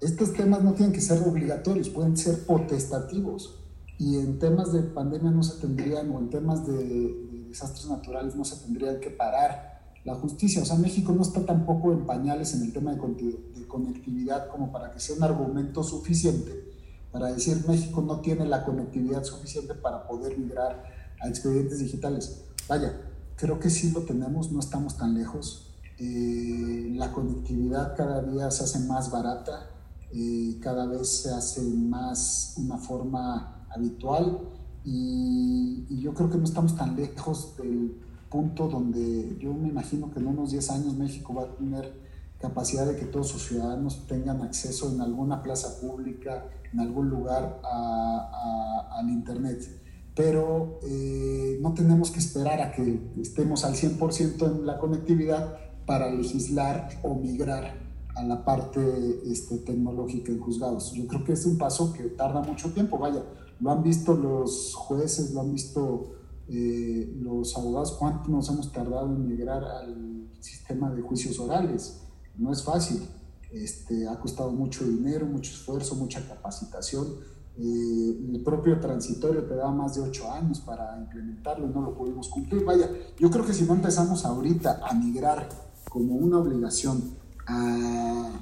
Estos 0.00 0.32
temas 0.32 0.62
no 0.62 0.74
tienen 0.74 0.92
que 0.92 1.00
ser 1.00 1.22
obligatorios, 1.22 1.88
pueden 1.88 2.16
ser 2.16 2.44
potestativos. 2.46 3.56
Y 3.98 4.16
en 4.16 4.38
temas 4.38 4.72
de 4.72 4.82
pandemia 4.82 5.30
no 5.30 5.42
se 5.42 5.60
tendrían, 5.60 6.10
o 6.10 6.18
en 6.18 6.30
temas 6.30 6.66
de, 6.66 7.26
desastres 7.48 7.88
naturales 7.88 8.36
no 8.36 8.44
se 8.44 8.56
tendrían 8.56 9.00
que 9.00 9.10
parar 9.10 9.80
la 10.04 10.14
justicia. 10.14 10.62
O 10.62 10.64
sea, 10.64 10.76
México 10.76 11.12
no 11.12 11.22
está 11.22 11.44
tampoco 11.44 11.92
en 11.92 12.06
pañales 12.06 12.54
en 12.54 12.62
el 12.62 12.72
tema 12.72 12.94
de, 12.94 12.98
de 12.98 13.66
conectividad 13.66 14.48
como 14.50 14.70
para 14.70 14.92
que 14.92 15.00
sea 15.00 15.16
un 15.16 15.22
argumento 15.24 15.82
suficiente 15.82 16.68
para 17.12 17.32
decir 17.32 17.64
México 17.66 18.02
no 18.02 18.20
tiene 18.20 18.46
la 18.46 18.64
conectividad 18.64 19.24
suficiente 19.24 19.74
para 19.74 20.06
poder 20.06 20.38
migrar 20.38 20.84
a 21.20 21.28
expedientes 21.28 21.78
digitales. 21.78 22.44
Vaya, 22.68 23.00
creo 23.36 23.58
que 23.58 23.70
sí 23.70 23.90
lo 23.90 24.02
tenemos, 24.02 24.52
no 24.52 24.60
estamos 24.60 24.96
tan 24.96 25.14
lejos. 25.14 25.67
Eh, 26.00 26.92
la 26.94 27.12
conectividad 27.12 27.96
cada 27.96 28.22
día 28.22 28.50
se 28.52 28.64
hace 28.64 28.78
más 28.86 29.10
barata, 29.10 29.70
eh, 30.12 30.56
cada 30.60 30.86
vez 30.86 31.08
se 31.22 31.30
hace 31.30 31.60
más 31.60 32.54
una 32.56 32.78
forma 32.78 33.66
habitual 33.68 34.38
y, 34.84 36.00
yo 36.00 36.14
creo 36.14 36.30
que 36.30 36.38
no 36.38 36.44
estamos 36.44 36.76
tan 36.76 36.94
lejos 36.94 37.56
del 37.56 38.00
punto 38.30 38.68
donde 38.68 39.36
yo 39.40 39.52
me 39.52 39.68
imagino 39.68 40.10
que 40.10 40.20
en 40.20 40.28
unos 40.28 40.52
10 40.52 40.70
años 40.70 40.94
México 40.94 41.34
va 41.34 41.42
a 41.42 41.56
tener 41.56 41.92
capacidad 42.40 42.86
de 42.86 42.96
que 42.96 43.06
todos 43.06 43.28
sus 43.28 43.48
ciudadanos 43.48 44.06
tengan 44.06 44.40
acceso 44.42 44.92
en 44.92 45.00
alguna 45.00 45.42
plaza 45.42 45.80
pública, 45.80 46.44
en 46.72 46.80
algún 46.80 47.10
lugar 47.10 47.60
al 47.64 49.10
Internet. 49.10 49.68
Pero 50.14 50.78
eh, 50.82 51.58
no 51.60 51.74
tenemos 51.74 52.10
que 52.10 52.20
esperar 52.20 52.60
a 52.60 52.72
que 52.72 53.00
estemos 53.20 53.64
al 53.64 53.74
100% 53.74 54.46
en 54.46 54.66
la 54.66 54.78
conectividad 54.78 55.67
para 55.88 56.10
legislar 56.10 56.90
o 57.02 57.14
migrar 57.14 57.72
a 58.14 58.22
la 58.22 58.44
parte 58.44 58.80
este, 59.24 59.56
tecnológica 59.56 60.30
en 60.30 60.38
juzgados. 60.38 60.92
Yo 60.92 61.06
creo 61.06 61.24
que 61.24 61.32
es 61.32 61.46
un 61.46 61.56
paso 61.56 61.94
que 61.94 62.02
tarda 62.10 62.42
mucho 62.42 62.70
tiempo, 62.74 62.98
vaya, 62.98 63.24
lo 63.58 63.70
han 63.70 63.82
visto 63.82 64.14
los 64.14 64.74
jueces, 64.74 65.32
lo 65.32 65.40
han 65.40 65.50
visto 65.50 66.10
eh, 66.46 67.10
los 67.20 67.56
abogados, 67.56 67.92
cuánto 67.92 68.28
nos 68.28 68.50
hemos 68.50 68.70
tardado 68.70 69.06
en 69.06 69.26
migrar 69.26 69.64
al 69.64 70.28
sistema 70.40 70.90
de 70.90 71.00
juicios 71.00 71.38
orales. 71.40 72.02
No 72.36 72.52
es 72.52 72.62
fácil, 72.62 73.08
este, 73.50 74.06
ha 74.06 74.20
costado 74.20 74.52
mucho 74.52 74.84
dinero, 74.84 75.24
mucho 75.24 75.52
esfuerzo, 75.52 75.94
mucha 75.94 76.20
capacitación. 76.28 77.06
Eh, 77.56 78.30
el 78.34 78.42
propio 78.44 78.78
transitorio 78.78 79.44
te 79.44 79.54
da 79.54 79.70
más 79.70 79.94
de 79.94 80.02
ocho 80.02 80.30
años 80.30 80.60
para 80.60 80.98
implementarlo 80.98 81.66
y 81.66 81.70
no 81.70 81.80
lo 81.80 81.94
pudimos 81.96 82.28
cumplir. 82.28 82.62
Vaya, 82.62 82.90
yo 83.18 83.30
creo 83.30 83.46
que 83.46 83.54
si 83.54 83.64
no 83.64 83.72
empezamos 83.72 84.26
ahorita 84.26 84.80
a 84.86 84.92
migrar 84.92 85.67
como 85.88 86.16
una 86.16 86.38
obligación 86.38 87.16
a, 87.46 88.34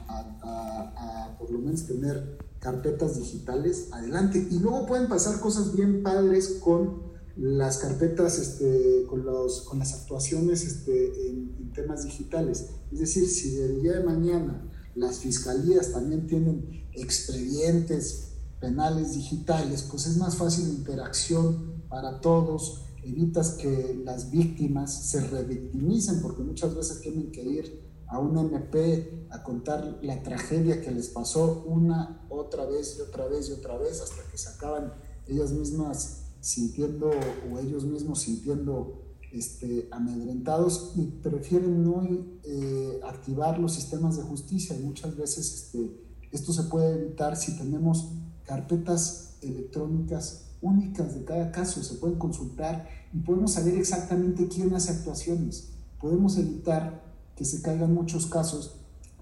por 1.39 1.51
lo 1.51 1.59
menos 1.59 1.87
tener 1.87 2.39
carpetas 2.59 3.19
digitales, 3.19 3.89
adelante. 3.93 4.49
Y 4.51 4.59
luego 4.59 4.87
pueden 4.87 5.09
pasar 5.09 5.39
cosas 5.41 5.75
bien 5.75 6.03
padres 6.03 6.59
con 6.61 7.07
las 7.37 7.79
carpetas, 7.79 8.39
este, 8.39 9.05
con, 9.09 9.25
los, 9.25 9.63
con 9.63 9.79
las 9.79 9.93
actuaciones 9.95 10.65
este, 10.65 11.29
en, 11.29 11.55
temas 11.75 12.05
digitales. 12.05 12.71
Es 12.91 13.01
decir, 13.01 13.29
si 13.29 13.61
el 13.61 13.83
día 13.83 13.99
de 13.99 14.05
mañana 14.05 14.67
las 14.95 15.19
fiscalías 15.19 15.93
también 15.93 16.27
tienen 16.27 16.89
expedientes 16.95 18.29
penales 18.61 19.13
digitales, 19.13 19.83
pues 19.83 20.07
es 20.07 20.17
más 20.17 20.37
fácil 20.37 20.69
la 20.69 20.75
interacción 20.75 21.83
para 21.91 22.23
todos, 22.23 22.86
evitas 23.09 23.53
que 23.53 24.01
las 24.05 24.31
víctimas 24.31 25.11
se 25.11 25.21
revictimicen, 25.21 26.21
porque 26.21 26.43
muchas 26.43 26.75
veces 26.75 27.01
tienen 27.01 27.31
que 27.31 27.43
ir 27.43 27.87
a 28.09 28.19
un 28.19 28.39
MP 28.39 29.27
a 29.31 29.43
contar 29.43 29.99
la 30.03 30.23
tragedia 30.23 30.81
que 30.81 30.91
les 30.91 31.09
pasó 31.09 31.65
una, 31.67 32.27
otra 32.29 32.65
vez 32.67 32.97
y 32.99 33.03
otra 33.03 33.27
vez 33.27 33.49
y 33.49 33.53
otra 33.53 33.77
vez 33.79 34.01
hasta 34.01 34.23
que 34.31 34.39
se 34.39 34.49
acaban 34.51 34.93
ellas 35.27 35.53
mismas 35.53 36.23
sintiendo 36.41 37.11
o 37.51 37.59
ellos 37.59 37.85
mismos 37.85 38.21
sintiendo 38.21 39.03
este, 39.33 39.89
amedrentados 39.91 40.93
y 40.95 41.07
prefieren 41.07 41.83
no 41.83 42.07
eh, 42.45 43.01
activar 43.05 43.59
los 43.59 43.75
sistemas 43.75 44.17
de 44.17 44.23
justicia. 44.23 44.77
Y 44.79 44.83
muchas 44.83 45.17
veces 45.17 45.53
este, 45.53 46.01
esto 46.31 46.53
se 46.53 46.65
puede 46.65 46.95
evitar 46.95 47.37
si 47.37 47.57
tenemos 47.57 48.13
carpetas 48.45 49.39
electrónicas 49.43 50.46
únicas 50.61 51.15
de 51.15 51.25
cada 51.25 51.53
caso, 51.53 51.83
se 51.83 51.95
pueden 51.97 52.19
consultar 52.19 52.89
y 53.13 53.19
podemos 53.19 53.53
saber 53.53 53.75
exactamente 53.75 54.49
quién 54.49 54.75
hace 54.75 54.93
actuaciones. 54.93 55.71
Podemos 56.01 56.37
evitar 56.39 57.05
que 57.37 57.45
se 57.45 57.63
caigan 57.63 57.95
muchos 57.95 58.27
casos 58.27 58.77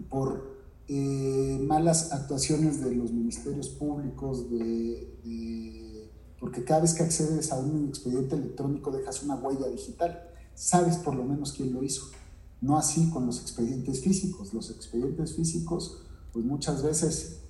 por 0.09 0.55
eh, 0.87 1.59
malas 1.67 2.13
actuaciones 2.13 2.85
de 2.85 2.95
los 2.95 3.13
ministerios 3.13 3.69
públicos, 3.69 4.47
porque 6.39 6.65
cada 6.65 6.83
vez 6.83 6.95
que 6.95 7.03
accedes 7.03 7.53
a 7.53 7.59
un 7.59 7.89
expediente 7.89 8.37
electrónico 8.37 8.91
dejas 8.91 9.23
una 9.23 9.37
huella 9.37 9.67
digital, 9.69 10.29
sabes 10.55 10.97
por 10.99 11.15
lo 11.15 11.25
menos 11.25 11.53
quién 11.53 11.73
lo 11.73 11.83
hizo. 11.83 12.03
No 12.61 12.77
así 12.79 13.11
con 13.11 13.27
los 13.27 13.41
expedientes 13.41 14.01
físicos. 14.01 14.55
Los 14.55 14.71
expedientes 14.71 15.35
físicos, 15.35 16.03
pues 16.33 16.45
muchas 16.45 16.83
veces 16.83 17.41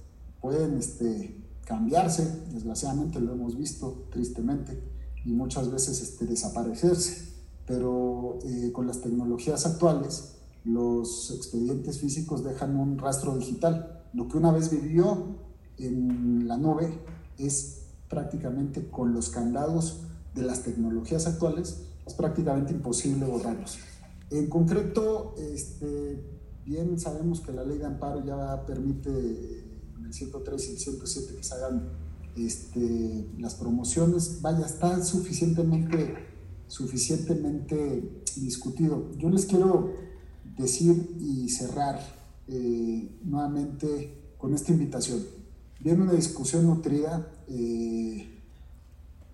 pueden 0.40 0.76
este, 0.78 1.43
cambiarse, 1.64 2.44
desgraciadamente 2.52 3.20
lo 3.20 3.32
hemos 3.32 3.56
visto 3.56 4.06
tristemente, 4.10 4.82
y 5.24 5.32
muchas 5.32 5.70
veces 5.70 6.00
este, 6.02 6.26
desaparecerse. 6.26 7.34
Pero 7.66 8.38
eh, 8.44 8.72
con 8.72 8.86
las 8.86 9.00
tecnologías 9.00 9.64
actuales, 9.64 10.34
los 10.64 11.30
expedientes 11.30 11.98
físicos 11.98 12.44
dejan 12.44 12.76
un 12.76 12.98
rastro 12.98 13.36
digital. 13.36 14.04
Lo 14.12 14.28
que 14.28 14.36
una 14.36 14.52
vez 14.52 14.70
vivió 14.70 15.38
en 15.78 16.46
la 16.46 16.58
nube 16.58 16.92
es 17.38 17.86
prácticamente 18.08 18.88
con 18.88 19.14
los 19.14 19.30
candados 19.30 20.02
de 20.34 20.42
las 20.42 20.62
tecnologías 20.62 21.26
actuales, 21.26 21.82
es 22.06 22.14
prácticamente 22.14 22.72
imposible 22.72 23.24
borrarlos. 23.24 23.78
En 24.30 24.48
concreto, 24.48 25.34
este, 25.38 26.22
bien 26.64 26.98
sabemos 26.98 27.40
que 27.40 27.52
la 27.52 27.64
ley 27.64 27.78
de 27.78 27.86
amparo 27.86 28.24
ya 28.24 28.64
permite 28.66 29.63
el 30.04 30.12
103 30.12 30.68
y 30.68 30.72
el 30.72 30.78
107 30.78 31.36
que 31.36 31.42
se 31.42 31.54
hagan 31.54 31.90
este, 32.36 33.28
las 33.38 33.54
promociones. 33.54 34.40
Vaya, 34.42 34.66
está 34.66 35.02
suficientemente, 35.04 36.14
suficientemente 36.66 38.22
discutido. 38.36 39.10
Yo 39.18 39.30
les 39.30 39.46
quiero 39.46 39.92
decir 40.56 41.16
y 41.20 41.48
cerrar 41.48 42.00
eh, 42.48 43.18
nuevamente 43.24 44.34
con 44.38 44.54
esta 44.54 44.72
invitación. 44.72 45.24
Viene 45.80 46.02
una 46.02 46.12
discusión 46.12 46.66
nutrida, 46.66 47.30
eh, 47.48 48.40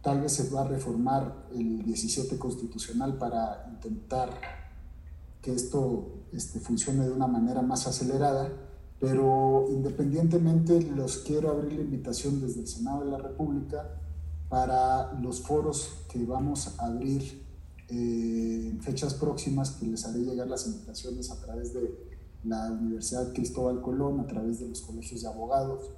tal 0.02 0.20
vez 0.20 0.32
se 0.32 0.48
va 0.50 0.62
a 0.62 0.68
reformar 0.68 1.46
el 1.54 1.82
17 1.82 2.38
constitucional 2.38 3.18
para 3.18 3.68
intentar 3.72 4.30
que 5.42 5.54
esto 5.54 6.24
este, 6.32 6.60
funcione 6.60 7.04
de 7.04 7.12
una 7.12 7.26
manera 7.26 7.62
más 7.62 7.86
acelerada, 7.86 8.52
pero 9.00 9.66
independientemente 9.70 10.82
los 10.82 11.18
quiero 11.18 11.50
abrir 11.50 11.72
la 11.72 11.80
invitación 11.80 12.40
desde 12.40 12.60
el 12.60 12.68
Senado 12.68 13.04
de 13.04 13.10
la 13.10 13.18
República 13.18 13.96
para 14.50 15.14
los 15.14 15.40
foros 15.40 16.04
que 16.10 16.24
vamos 16.24 16.78
a 16.78 16.86
abrir 16.86 17.42
en 17.88 18.78
fechas 18.80 19.14
próximas 19.14 19.72
que 19.72 19.86
les 19.86 20.04
haré 20.04 20.20
llegar 20.20 20.48
las 20.48 20.66
invitaciones 20.66 21.30
a 21.30 21.40
través 21.40 21.72
de 21.72 22.10
la 22.44 22.70
Universidad 22.70 23.32
Cristóbal 23.32 23.80
Colón, 23.80 24.20
a 24.20 24.26
través 24.26 24.60
de 24.60 24.68
los 24.68 24.82
colegios 24.82 25.22
de 25.22 25.28
abogados, 25.28 25.90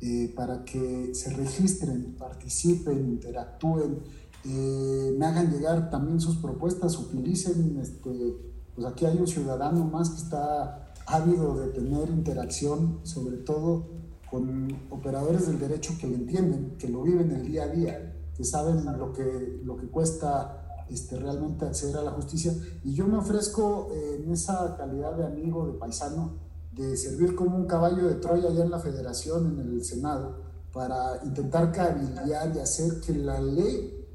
eh, 0.00 0.32
para 0.34 0.64
que 0.64 1.14
se 1.14 1.30
registren, 1.30 2.16
participen, 2.18 2.98
interactúen, 2.98 3.98
eh, 4.44 5.14
me 5.16 5.26
hagan 5.26 5.50
llegar 5.50 5.90
también 5.90 6.20
sus 6.20 6.36
propuestas, 6.36 6.98
utilicen, 6.98 7.78
este, 7.80 8.36
pues 8.74 8.86
aquí 8.86 9.06
hay 9.06 9.16
un 9.18 9.26
ciudadano 9.26 9.84
más 9.84 10.10
que 10.10 10.18
está 10.18 10.85
ávido 11.06 11.54
de 11.56 11.68
tener 11.68 12.10
interacción, 12.10 13.00
sobre 13.04 13.38
todo 13.38 13.86
con 14.30 14.88
operadores 14.90 15.46
del 15.46 15.58
derecho 15.58 15.94
que 16.00 16.06
lo 16.06 16.14
entienden, 16.14 16.76
que 16.78 16.88
lo 16.88 17.02
viven 17.02 17.30
el 17.30 17.46
día 17.46 17.64
a 17.64 17.68
día, 17.68 18.16
que 18.36 18.44
saben 18.44 18.84
lo 18.98 19.12
que, 19.12 19.60
lo 19.64 19.76
que 19.76 19.86
cuesta 19.86 20.84
este, 20.88 21.16
realmente 21.16 21.64
acceder 21.64 21.96
a 21.96 22.02
la 22.02 22.10
justicia. 22.10 22.52
Y 22.84 22.92
yo 22.92 23.06
me 23.06 23.18
ofrezco 23.18 23.88
eh, 23.92 24.20
en 24.22 24.32
esa 24.32 24.76
calidad 24.76 25.16
de 25.16 25.24
amigo, 25.24 25.66
de 25.66 25.78
paisano, 25.78 26.34
de 26.72 26.96
servir 26.96 27.34
como 27.34 27.56
un 27.56 27.66
caballo 27.66 28.06
de 28.06 28.16
Troya 28.16 28.48
allá 28.48 28.64
en 28.64 28.70
la 28.70 28.80
federación, 28.80 29.58
en 29.58 29.60
el 29.60 29.84
Senado, 29.84 30.42
para 30.72 31.24
intentar 31.24 31.72
cabildear 31.72 32.54
y 32.54 32.58
hacer 32.58 33.00
que 33.00 33.14
la 33.14 33.40
ley 33.40 34.06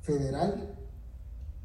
federal 0.00 0.78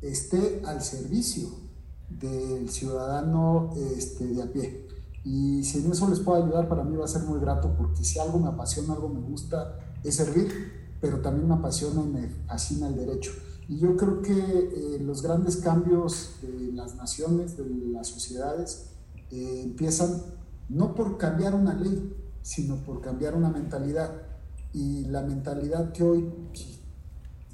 esté 0.02 0.62
al 0.66 0.82
servicio 0.82 1.69
del 2.10 2.70
ciudadano 2.70 3.72
este, 3.76 4.26
de 4.28 4.44
a 4.44 4.52
pie. 4.52 4.88
Y 5.24 5.64
si 5.64 5.80
en 5.80 5.92
eso 5.92 6.10
les 6.10 6.20
puedo 6.20 6.44
ayudar, 6.44 6.68
para 6.68 6.84
mí 6.84 6.96
va 6.96 7.06
a 7.06 7.08
ser 7.08 7.24
muy 7.24 7.40
grato, 7.40 7.74
porque 7.78 8.04
si 8.04 8.20
algo 8.20 8.40
me 8.40 8.48
apasiona, 8.48 8.94
algo 8.94 9.10
me 9.10 9.20
gusta, 9.20 9.78
es 10.04 10.16
servir, 10.16 10.50
pero 11.02 11.20
también 11.20 11.48
me 11.48 11.56
apasiona 11.56 12.02
y 12.02 12.08
me 12.08 12.30
fascina 12.48 12.88
el 12.88 12.96
derecho. 12.96 13.32
Y 13.68 13.78
yo 13.78 13.96
creo 13.96 14.22
que 14.22 14.34
eh, 14.34 15.00
los 15.00 15.22
grandes 15.22 15.58
cambios 15.58 16.38
de 16.42 16.72
las 16.72 16.96
naciones, 16.96 17.58
de 17.58 17.66
las 17.92 18.08
sociedades, 18.08 18.88
eh, 19.30 19.62
empiezan 19.64 20.24
no 20.70 20.96
por 20.96 21.18
cambiar 21.18 21.54
una 21.54 21.74
ley, 21.74 22.16
sino 22.42 22.78
por 22.78 23.02
cambiar 23.02 23.36
una 23.36 23.50
mentalidad. 23.50 24.12
Y 24.74 25.06
la 25.06 25.22
mentalidad 25.22 25.92
que 25.92 26.04
hoy, 26.04 26.32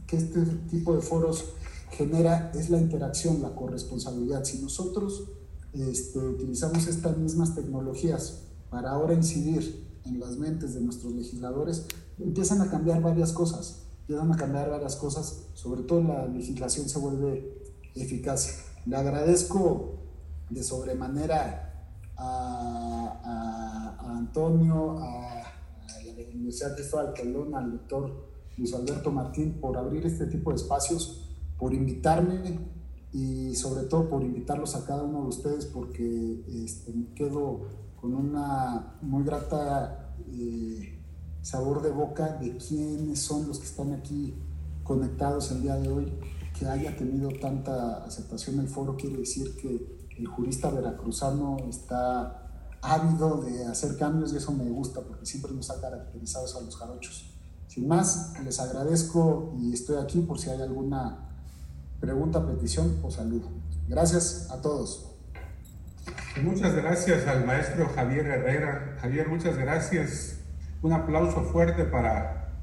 que 0.08 0.18
este 0.18 0.46
tipo 0.70 0.96
de 0.96 1.02
foros 1.02 1.46
genera 1.92 2.52
es 2.56 2.70
la 2.70 2.78
interacción, 2.78 3.42
la 3.42 3.56
corresponsabilidad. 3.56 4.44
Si 4.44 4.60
nosotros 4.60 5.30
este, 5.74 6.20
utilizamos 6.20 6.88
estas 6.88 7.18
mismas 7.18 7.56
tecnologías 7.56 8.42
para 8.70 8.92
ahora 8.92 9.14
incidir 9.14 9.86
en 10.06 10.20
las 10.20 10.38
mentes 10.38 10.74
de 10.74 10.82
nuestros 10.82 11.14
legisladores, 11.14 11.86
empiezan 12.20 12.62
a 12.62 12.70
cambiar 12.70 13.02
varias 13.02 13.32
cosas 13.32 13.86
empiezan 14.08 14.32
a 14.32 14.38
cambiar 14.38 14.70
varias 14.70 14.96
cosas, 14.98 15.48
sobre 15.56 15.82
todo 15.82 16.04
la 16.04 16.28
legislación 16.28 16.88
se 16.88 17.00
vuelve 17.00 17.60
eficaz. 17.96 18.66
Le 18.86 18.96
agradezco 18.96 19.96
de 20.52 20.64
sobremanera 20.64 21.90
a, 22.16 23.98
Antonio, 24.16 25.00
a, 25.00 25.42
la 26.06 26.36
Universidad 26.36 26.78
de 26.78 27.14
Calón, 27.14 27.56
al 27.56 27.72
doctor 27.72 28.30
Luis 28.58 28.76
Alberto 28.76 29.12
Martín 29.12 29.60
por 29.60 29.76
abrir 29.76 30.06
este 30.06 30.28
tipo 30.28 30.52
de 30.52 30.58
espacios, 30.58 31.35
por 31.58 31.74
invitarme 31.74 32.60
y 33.12 33.56
sobre 33.56 33.84
todo 33.84 34.10
por 34.10 34.24
invitarlos 34.24 34.76
a 34.76 34.86
cada 34.86 35.04
uno 35.04 35.22
de 35.24 35.28
ustedes 35.28 35.66
porque 35.66 36.44
este, 36.64 36.94
me 36.94 37.14
quedo 37.14 37.62
con 38.00 38.14
una 38.14 38.98
muy 39.02 39.24
grata... 39.24 40.14
Eh, 40.32 40.96
sabor 41.46 41.84
de 41.84 41.92
boca 41.92 42.40
de 42.42 42.58
quiénes 42.58 43.20
son 43.20 43.48
los 43.48 43.60
que 43.60 43.66
están 43.66 43.94
aquí 43.94 44.34
conectados 44.84 45.52
el 45.52 45.62
día 45.62 45.76
de 45.76 45.90
hoy, 45.90 46.12
que 46.58 46.66
haya 46.66 46.98
tenido 46.98 47.30
tanta 47.40 48.04
aceptación 48.04 48.60
el 48.60 48.68
foro, 48.68 48.98
quiere 48.98 49.18
decir 49.18 49.56
que 49.56 50.10
el 50.18 50.26
jurista 50.26 50.72
veracruzano 50.72 51.58
está 51.70 52.50
ávido 52.82 53.44
de 53.44 53.64
hacer 53.66 53.96
cambios 53.96 54.34
y 54.34 54.38
eso 54.38 54.54
me 54.54 54.68
gusta 54.72 55.02
porque 55.02 55.28
siempre 55.28 55.52
nos 55.54 55.70
ha 55.70 55.80
caracterizado 55.80 56.48
a 56.58 56.62
los 56.62 56.76
jarochos. 56.78 57.30
Sin 57.68 57.88
más, 57.88 58.34
les 58.44 58.60
agradezco 58.60 59.54
y 59.60 59.72
estoy 59.72 59.98
aquí 59.98 60.22
por 60.22 60.40
si 60.40 60.50
hay 60.50 60.62
alguna 60.62 61.25
pregunta, 62.00 62.46
petición 62.46 63.00
o 63.04 63.12
saludo. 63.12 63.50
Gracias 63.88 64.50
a 64.52 64.62
todos. 64.62 65.16
Muchas 66.44 66.76
gracias 66.76 67.28
al 67.28 67.46
maestro 67.46 67.88
Javier 67.90 68.26
Herrera. 68.28 68.98
Javier, 69.00 69.30
muchas 69.30 69.58
gracias. 69.58 70.40
Un 70.82 70.94
aplauso 70.94 71.44
fuerte 71.44 71.86
para, 71.86 72.54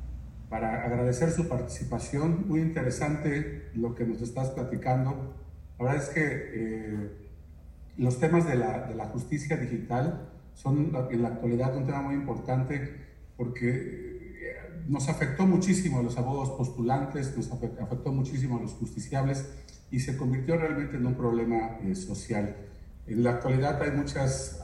para 0.49 0.85
agradecer 0.85 1.31
su 1.31 1.49
participación. 1.49 2.47
Muy 2.49 2.61
interesante 2.61 3.71
lo 3.75 3.95
que 3.95 4.05
nos 4.05 4.21
estás 4.21 4.51
platicando. 4.51 5.35
La 5.79 5.85
verdad 5.87 6.03
es 6.03 6.11
que 6.11 6.21
eh, 6.25 7.31
los 7.97 8.21
temas 8.21 8.47
de 8.47 8.57
la, 8.57 8.87
de 8.87 8.95
la, 8.95 9.07
justicia 9.07 9.57
digital 9.57 10.29
son 10.55 10.93
en 11.11 11.23
la 11.23 11.29
actualidad 11.29 11.77
un 11.77 11.87
tema 11.87 12.03
muy 12.03 12.15
importante 12.15 12.97
porque 13.37 14.12
nos 14.89 15.09
afectó 15.09 15.47
muchísimo 15.47 16.01
a 16.01 16.03
los 16.03 16.17
abogados 16.19 16.51
postulantes, 16.51 17.37
nos 17.37 17.51
afectó 17.53 18.13
muchísimo 18.13 18.59
a 18.59 18.63
los 18.63 18.73
justiciables 18.73 19.47
y 19.91 20.01
se 20.01 20.17
convirtió 20.17 20.57
realmente 20.57 20.97
en 20.97 21.07
un 21.07 21.15
problema 21.15 21.79
eh, 21.83 21.95
social. 21.95 22.57
En 23.07 23.25
la 23.25 23.33
actualidad 23.33 23.81
hay 23.83 23.91
muchas, 23.93 24.61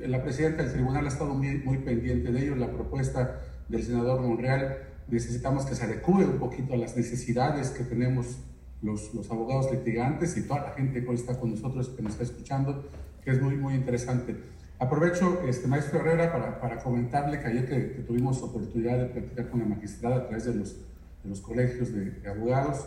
eh, 0.00 0.08
la 0.08 0.22
presidenta 0.22 0.62
del 0.62 0.72
tribunal 0.72 1.04
ha 1.04 1.08
estado 1.08 1.34
muy, 1.34 1.58
muy 1.58 1.78
pendiente 1.78 2.30
de 2.30 2.42
ello, 2.42 2.56
la 2.56 2.70
propuesta 2.70 3.40
del 3.68 3.82
senador 3.82 4.20
Monreal, 4.20 4.78
necesitamos 5.08 5.64
que 5.64 5.74
se 5.74 5.84
adecue 5.84 6.24
un 6.24 6.38
poquito 6.38 6.74
a 6.74 6.76
las 6.76 6.96
necesidades 6.96 7.70
que 7.70 7.84
tenemos 7.84 8.38
los, 8.82 9.12
los, 9.12 9.30
abogados 9.30 9.70
litigantes 9.70 10.36
y 10.36 10.42
toda 10.42 10.62
la 10.62 10.70
gente 10.70 11.04
que 11.04 11.12
está 11.14 11.38
con 11.38 11.50
nosotros, 11.50 11.88
que 11.90 12.02
nos 12.02 12.12
está 12.12 12.24
escuchando, 12.24 12.84
que 13.22 13.30
es 13.30 13.42
muy, 13.42 13.56
muy 13.56 13.74
interesante. 13.74 14.36
Aprovecho, 14.80 15.42
este, 15.46 15.68
maestro 15.68 16.00
Herrera, 16.00 16.32
para, 16.32 16.58
para 16.58 16.78
comentarle 16.78 17.38
que 17.38 17.46
ayer 17.46 17.68
que, 17.68 18.02
tuvimos 18.02 18.42
oportunidad 18.42 18.98
de 18.98 19.06
platicar 19.06 19.50
con 19.50 19.60
la 19.60 19.66
magistrada 19.66 20.16
a 20.16 20.26
través 20.26 20.46
de 20.46 20.54
los, 20.54 20.74
de 21.22 21.28
los 21.28 21.42
colegios 21.42 21.92
de, 21.92 22.26
abogados, 22.26 22.86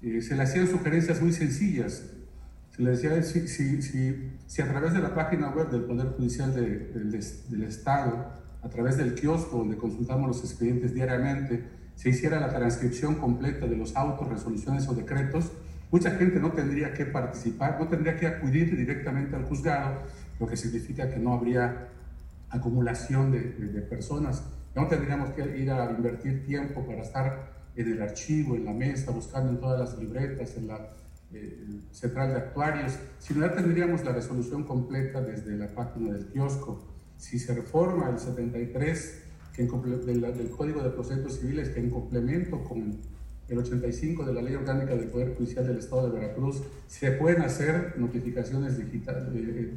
eh, 0.00 0.22
se 0.22 0.34
le 0.34 0.42
hacían 0.42 0.66
sugerencias 0.66 1.20
muy 1.20 1.34
sencillas. 1.34 2.04
Se 2.74 2.82
le 2.82 2.92
decía 2.92 3.22
si, 3.22 3.48
si, 3.48 3.82
si, 3.82 4.32
si, 4.46 4.62
a 4.62 4.66
través 4.66 4.94
de 4.94 5.00
la 5.00 5.14
página 5.14 5.50
web 5.50 5.68
del 5.70 5.82
Poder 5.82 6.06
Judicial 6.16 6.54
de, 6.54 6.88
del 6.88 7.62
Estado, 7.64 8.32
a 8.62 8.68
través 8.70 8.96
del 8.96 9.14
kiosco 9.14 9.58
donde 9.58 9.76
consultamos 9.76 10.28
los 10.28 10.40
expedientes 10.40 10.94
diariamente, 10.94 11.64
se 11.96 12.08
hiciera 12.08 12.40
la 12.40 12.48
transcripción 12.48 13.16
completa 13.16 13.66
de 13.66 13.76
los 13.76 13.94
autos, 13.94 14.26
resoluciones 14.26 14.88
o 14.88 14.94
decretos, 14.94 15.52
mucha 15.90 16.12
gente 16.12 16.40
no 16.40 16.52
tendría 16.52 16.94
que 16.94 17.04
participar, 17.04 17.78
no 17.78 17.88
tendría 17.88 18.16
que 18.16 18.26
acudir 18.26 18.74
directamente 18.74 19.36
al 19.36 19.44
juzgado, 19.44 20.02
lo 20.38 20.46
que 20.46 20.56
significa 20.56 21.10
que 21.10 21.18
no 21.18 21.34
habría 21.34 21.88
acumulación 22.50 23.32
de, 23.32 23.40
de, 23.40 23.68
de 23.68 23.82
personas. 23.82 24.44
No 24.74 24.86
tendríamos 24.88 25.30
que 25.30 25.58
ir 25.58 25.70
a 25.70 25.90
invertir 25.90 26.44
tiempo 26.44 26.86
para 26.86 27.02
estar 27.02 27.56
en 27.76 27.92
el 27.92 28.02
archivo, 28.02 28.56
en 28.56 28.64
la 28.64 28.72
mesa, 28.72 29.10
buscando 29.10 29.50
en 29.50 29.60
todas 29.60 29.78
las 29.78 29.98
libretas, 29.98 30.56
en 30.56 30.68
la 30.68 30.90
eh, 31.32 31.80
central 31.90 32.28
de 32.30 32.36
actuarios, 32.36 32.98
si 33.18 33.34
no 33.34 33.46
ya 33.46 33.52
tendríamos 33.52 34.04
la 34.04 34.12
resolución 34.12 34.64
completa 34.64 35.20
desde 35.20 35.56
la 35.56 35.68
página 35.74 36.12
del 36.12 36.26
kiosco. 36.26 36.84
Si 37.16 37.38
se 37.38 37.54
reforma 37.54 38.08
el 38.10 38.18
73 38.18 39.22
que 39.52 39.64
del, 39.64 40.20
del 40.20 40.50
Código 40.50 40.82
de 40.82 40.90
Procedimientos 40.90 41.40
Civiles, 41.40 41.70
que 41.70 41.80
en 41.80 41.90
complemento 41.90 42.62
con 42.62 43.00
el 43.48 43.58
85 43.58 44.24
de 44.24 44.34
la 44.34 44.42
Ley 44.42 44.54
Orgánica 44.54 44.94
del 44.94 45.08
Poder 45.08 45.34
Judicial 45.34 45.66
del 45.66 45.78
Estado 45.78 46.10
de 46.10 46.20
Veracruz, 46.20 46.62
se 46.86 47.12
pueden 47.12 47.42
hacer 47.42 47.94
notificaciones 47.96 48.78
digital, 48.78 49.32
eh, 49.34 49.72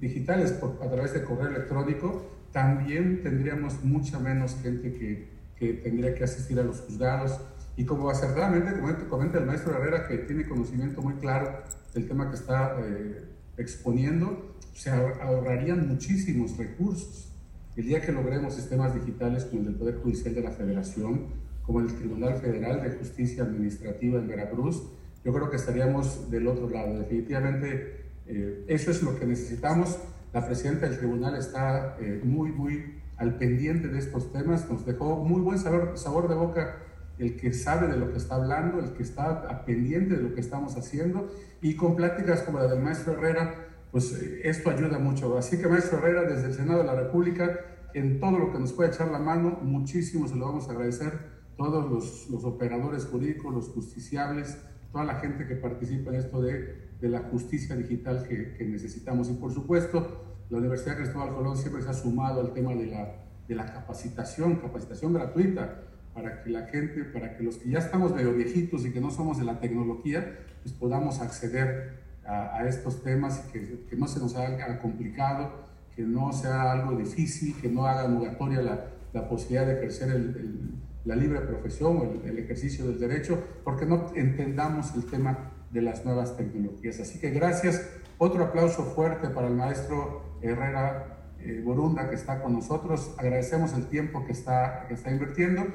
digitales 0.00 0.52
por, 0.52 0.78
a 0.82 0.90
través 0.90 1.12
de 1.12 1.24
correo 1.24 1.48
electrónico, 1.48 2.26
también 2.52 3.22
tendríamos 3.22 3.82
mucha 3.84 4.18
menos 4.18 4.56
gente 4.62 4.92
que, 4.92 5.38
tendría 5.82 6.14
que 6.14 6.22
asistir 6.22 6.58
a 6.60 6.62
los 6.62 6.80
juzgados 6.82 7.40
y 7.76 7.84
como 7.84 8.10
acertadamente 8.10 8.80
comenta 9.08 9.38
el 9.38 9.46
maestro 9.46 9.76
Herrera, 9.76 10.06
que 10.06 10.18
tiene 10.18 10.46
conocimiento 10.46 11.02
muy 11.02 11.14
claro 11.14 11.62
del 11.94 12.06
tema 12.06 12.30
que 12.30 12.36
está 12.36 12.76
eh, 12.80 13.24
exponiendo, 13.56 14.54
se 14.72 14.90
ahorrarían 14.90 15.88
muchísimos 15.88 16.56
recursos. 16.56 17.32
El 17.76 17.86
día 17.86 18.00
que 18.00 18.12
logremos 18.12 18.54
sistemas 18.54 18.94
digitales 18.94 19.44
como 19.44 19.60
el 19.60 19.66
del 19.66 19.74
Poder 19.74 19.96
Judicial 19.96 20.34
de 20.34 20.42
la 20.42 20.50
Federación, 20.50 21.26
como 21.62 21.80
el 21.80 21.94
Tribunal 21.94 22.36
Federal 22.38 22.82
de 22.82 22.90
Justicia 22.96 23.42
Administrativa 23.42 24.18
en 24.18 24.26
Veracruz, 24.26 24.82
yo 25.24 25.32
creo 25.32 25.50
que 25.50 25.56
estaríamos 25.56 26.30
del 26.30 26.46
otro 26.46 26.70
lado. 26.70 26.98
Definitivamente, 26.98 27.97
eh, 28.28 28.64
eso 28.68 28.90
es 28.90 29.02
lo 29.02 29.18
que 29.18 29.26
necesitamos. 29.26 29.98
La 30.32 30.44
presidenta 30.44 30.86
del 30.86 30.98
tribunal 30.98 31.34
está 31.36 31.96
eh, 31.98 32.20
muy, 32.22 32.52
muy 32.52 33.00
al 33.16 33.36
pendiente 33.36 33.88
de 33.88 33.98
estos 33.98 34.30
temas. 34.32 34.68
Nos 34.70 34.84
dejó 34.84 35.24
muy 35.24 35.40
buen 35.40 35.58
sabor, 35.58 36.28
de 36.28 36.34
boca 36.34 36.82
el 37.18 37.36
que 37.36 37.52
sabe 37.52 37.88
de 37.88 37.96
lo 37.96 38.12
que 38.12 38.18
está 38.18 38.36
hablando, 38.36 38.78
el 38.78 38.92
que 38.92 39.02
está 39.02 39.64
pendiente 39.64 40.16
de 40.16 40.22
lo 40.22 40.34
que 40.34 40.40
estamos 40.40 40.76
haciendo 40.76 41.28
y 41.60 41.74
con 41.74 41.96
pláticas 41.96 42.42
como 42.42 42.58
la 42.58 42.68
del 42.68 42.80
maestro 42.80 43.14
Herrera, 43.14 43.54
pues 43.90 44.12
eh, 44.12 44.42
esto 44.44 44.70
ayuda 44.70 44.98
mucho. 44.98 45.36
Así 45.36 45.58
que 45.58 45.66
maestro 45.66 45.98
Herrera, 45.98 46.22
desde 46.22 46.48
el 46.48 46.54
Senado 46.54 46.80
de 46.80 46.84
la 46.84 46.94
República, 46.94 47.58
en 47.94 48.20
todo 48.20 48.38
lo 48.38 48.52
que 48.52 48.58
nos 48.58 48.72
puede 48.74 48.90
echar 48.90 49.10
la 49.10 49.18
mano, 49.18 49.58
muchísimo 49.62 50.28
se 50.28 50.36
lo 50.36 50.46
vamos 50.46 50.68
a 50.68 50.72
agradecer. 50.72 51.38
Todos 51.56 51.90
los, 51.90 52.30
los 52.30 52.44
operadores 52.44 53.06
jurídicos, 53.06 53.52
los 53.52 53.68
justiciables, 53.70 54.58
toda 54.92 55.04
la 55.04 55.16
gente 55.16 55.46
que 55.46 55.56
participa 55.56 56.10
en 56.10 56.16
esto 56.16 56.40
de, 56.40 56.87
de 57.00 57.08
la 57.08 57.20
justicia 57.20 57.76
digital 57.76 58.26
que, 58.26 58.64
necesitamos. 58.64 59.30
Y 59.30 59.34
por 59.34 59.52
supuesto, 59.52 60.36
la 60.50 60.58
Universidad 60.58 60.96
Cristóbal 60.96 61.34
Colón 61.34 61.56
siempre 61.56 61.82
se 61.82 61.90
ha 61.90 61.94
sumado 61.94 62.40
al 62.40 62.52
tema 62.52 62.74
de 62.74 62.86
la, 62.86 63.14
de 63.46 63.54
la 63.54 63.66
capacitación, 63.66 64.56
capacitación 64.56 65.12
gratuita 65.12 65.82
para 66.14 66.42
que 66.42 66.50
la 66.50 66.66
gente, 66.66 67.04
para 67.04 67.36
que 67.36 67.44
los 67.44 67.58
que 67.58 67.70
ya 67.70 67.78
estamos 67.78 68.14
medio 68.14 68.34
viejitos 68.34 68.84
y 68.84 68.90
que 68.90 69.00
no 69.00 69.10
somos 69.10 69.38
de 69.38 69.44
la 69.44 69.60
tecnología, 69.60 70.38
pues 70.62 70.74
podamos 70.74 71.20
acceder 71.20 71.98
a, 72.24 72.66
estos 72.66 73.02
temas 73.02 73.44
y 73.48 73.52
que, 73.52 73.84
que, 73.88 73.96
no 73.96 74.06
se 74.06 74.20
nos 74.20 74.36
haga 74.36 74.80
complicado, 74.80 75.50
que 75.96 76.02
no 76.02 76.32
sea 76.32 76.72
algo 76.72 76.96
difícil, 76.96 77.54
que 77.60 77.68
no 77.68 77.86
haga 77.86 78.06
nugatoria 78.06 78.60
la, 78.60 78.84
la 79.12 79.28
posibilidad 79.28 79.66
de 79.66 79.74
ejercer 79.74 80.10
el, 80.10 80.74
la 81.04 81.16
libre 81.16 81.40
profesión 81.40 81.96
o 81.96 82.26
el, 82.26 82.38
ejercicio 82.38 82.86
del 82.86 82.98
derecho, 82.98 83.42
porque 83.64 83.86
no 83.86 84.12
entendamos 84.14 84.94
el 84.94 85.06
tema 85.06 85.52
de 85.70 85.82
las 85.82 86.04
nuevas 86.04 86.36
tecnologías. 86.36 87.00
Así 87.00 87.18
que 87.18 87.30
gracias. 87.30 87.88
Otro 88.18 88.44
aplauso 88.44 88.84
fuerte 88.84 89.28
para 89.28 89.48
el 89.48 89.54
maestro 89.54 90.22
Herrera 90.42 91.18
eh, 91.40 91.62
Borunda 91.64 92.08
que 92.08 92.16
está 92.16 92.42
con 92.42 92.52
nosotros. 92.52 93.14
Agradecemos 93.18 93.72
el 93.74 93.86
tiempo 93.86 94.24
que 94.24 94.32
está, 94.32 94.86
que 94.88 94.94
está 94.94 95.10
invirtiendo. 95.10 95.66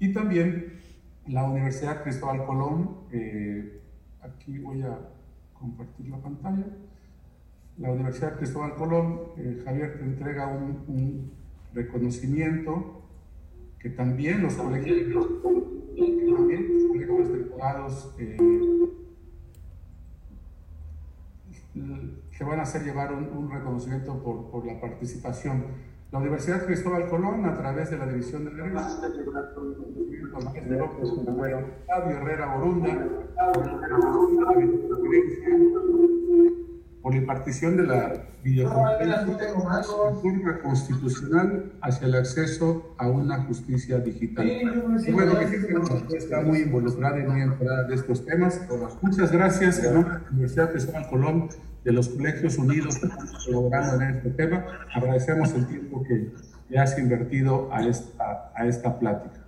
Y 0.00 0.12
también 0.12 0.80
la 1.26 1.44
Universidad 1.44 2.02
Cristóbal 2.02 2.44
Colón, 2.44 2.96
eh, 3.12 3.80
aquí 4.20 4.58
voy 4.58 4.82
a 4.82 4.98
compartir 5.54 6.08
la 6.08 6.18
pantalla. 6.18 6.66
La 7.78 7.90
Universidad 7.90 8.36
Cristóbal 8.36 8.74
Colón, 8.74 9.20
eh, 9.36 9.62
Javier 9.64 9.98
te 9.98 10.04
entrega 10.04 10.46
un, 10.48 11.30
reconocimiento 11.74 13.00
que 13.78 13.88
también 13.88 14.42
los 14.42 14.54
colegios, 14.56 15.26
que 15.96 16.32
también 16.34 16.88
colegios 16.88 17.32
de 17.32 17.44
abogados 17.44 18.14
eh, 18.18 18.36
que 21.74 22.44
van 22.44 22.58
a 22.58 22.62
hacer 22.62 22.82
llevar 22.82 23.12
un, 23.12 23.24
un 23.24 23.50
reconocimiento 23.50 24.22
por, 24.22 24.50
por 24.50 24.66
la 24.66 24.80
participación. 24.80 25.64
La 26.10 26.18
Universidad 26.18 26.66
Cristóbal 26.66 27.08
Colón, 27.08 27.46
a 27.46 27.56
través 27.56 27.90
de 27.90 27.96
la 27.96 28.06
División 28.06 28.44
de 28.44 28.50
Derecho, 28.50 28.78
Fabio 31.86 32.16
Herrera 32.18 32.54
Borunda, 32.54 33.08
por 37.02 37.14
la 37.14 37.20
impartición 37.20 37.76
de 37.76 37.82
la 37.82 38.12
videoconferencia 38.44 40.60
constitucional 40.62 41.72
hacia 41.80 42.06
el 42.06 42.14
acceso 42.14 42.94
a 42.96 43.08
una 43.08 43.42
justicia 43.44 43.98
digital. 43.98 44.48
Y 44.48 45.12
bueno, 45.12 45.36
que 45.38 46.16
está 46.16 46.42
muy 46.42 46.60
involucrada 46.60 47.18
y 47.18 47.24
muy 47.24 47.42
enterada 47.42 47.82
de 47.84 47.96
estos 47.96 48.24
temas. 48.24 48.60
Muchas 49.02 49.32
gracias 49.32 49.82
en 49.82 49.94
nombre 49.94 50.14
de 50.14 50.20
la 50.20 50.30
Universidad 50.30 50.70
Cristóbal 50.70 51.08
Colón 51.08 51.48
de 51.84 51.92
los 51.92 52.08
colegios 52.08 52.56
unidos 52.58 53.00
colaborando 53.46 54.04
en 54.04 54.10
este 54.16 54.30
tema. 54.30 54.64
Agradecemos 54.94 55.52
el 55.54 55.66
tiempo 55.66 56.04
que, 56.04 56.30
le 56.68 56.78
has 56.78 56.98
invertido 56.98 57.68
a 57.70 57.86
esta, 57.86 58.50
a 58.54 58.66
esta 58.66 58.98
plática. 58.98 59.44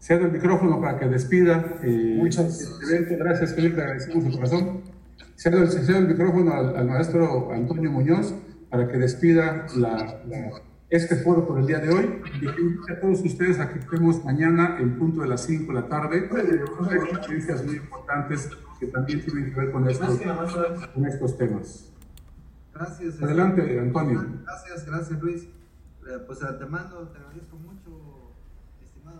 Cedo 0.00 0.26
el 0.26 0.32
micrófono 0.32 0.80
para 0.80 0.98
que 0.98 1.06
despida. 1.06 1.64
Eh, 1.84 2.16
Muchas 2.18 2.80
este 2.90 3.16
gracias, 3.16 3.54
Felipe, 3.54 3.80
agradecemos 3.80 4.24
de 4.24 4.32
corazón. 4.32 4.95
Cedo, 5.36 5.66
cedo 5.66 5.98
el 5.98 6.08
micrófono 6.08 6.52
al, 6.52 6.76
al, 6.76 6.86
maestro 6.86 7.52
Antonio 7.52 7.90
Muñoz 7.90 8.34
para 8.70 8.88
que 8.88 8.96
despida 8.96 9.66
la, 9.76 10.22
la, 10.26 10.50
este 10.88 11.16
foro 11.16 11.46
por 11.46 11.58
el 11.58 11.66
día 11.66 11.78
de 11.78 11.90
hoy 11.90 12.22
y 12.40 12.92
a 12.92 13.00
todos 13.00 13.20
ustedes 13.20 13.58
a 13.58 13.72
que 13.72 13.80
estemos 13.80 14.24
mañana 14.24 14.78
en 14.78 14.98
punto 14.98 15.20
de 15.20 15.28
las 15.28 15.42
5 15.44 15.72
de 15.72 15.80
la 15.80 15.88
tarde. 15.88 16.30
Hay 16.32 16.96
experiencias 16.98 17.64
muy 17.64 17.76
importantes 17.76 18.48
que 18.78 18.86
también 18.86 19.24
tienen 19.24 19.52
que 19.52 19.60
ver 19.60 19.72
con 19.72 19.88
estos, 19.88 20.20
con 20.94 21.06
estos 21.06 21.36
temas. 21.36 21.92
Gracias. 22.74 23.22
Adelante, 23.22 23.80
Antonio. 23.80 24.26
Gracias, 24.44 24.86
gracias, 24.86 25.20
Luis. 25.20 25.44
Eh, 25.44 26.18
pues 26.26 26.38
de 26.40 26.48
antemano 26.48 27.08
te 27.08 27.18
agradezco 27.18 27.56
mucho 27.56 27.75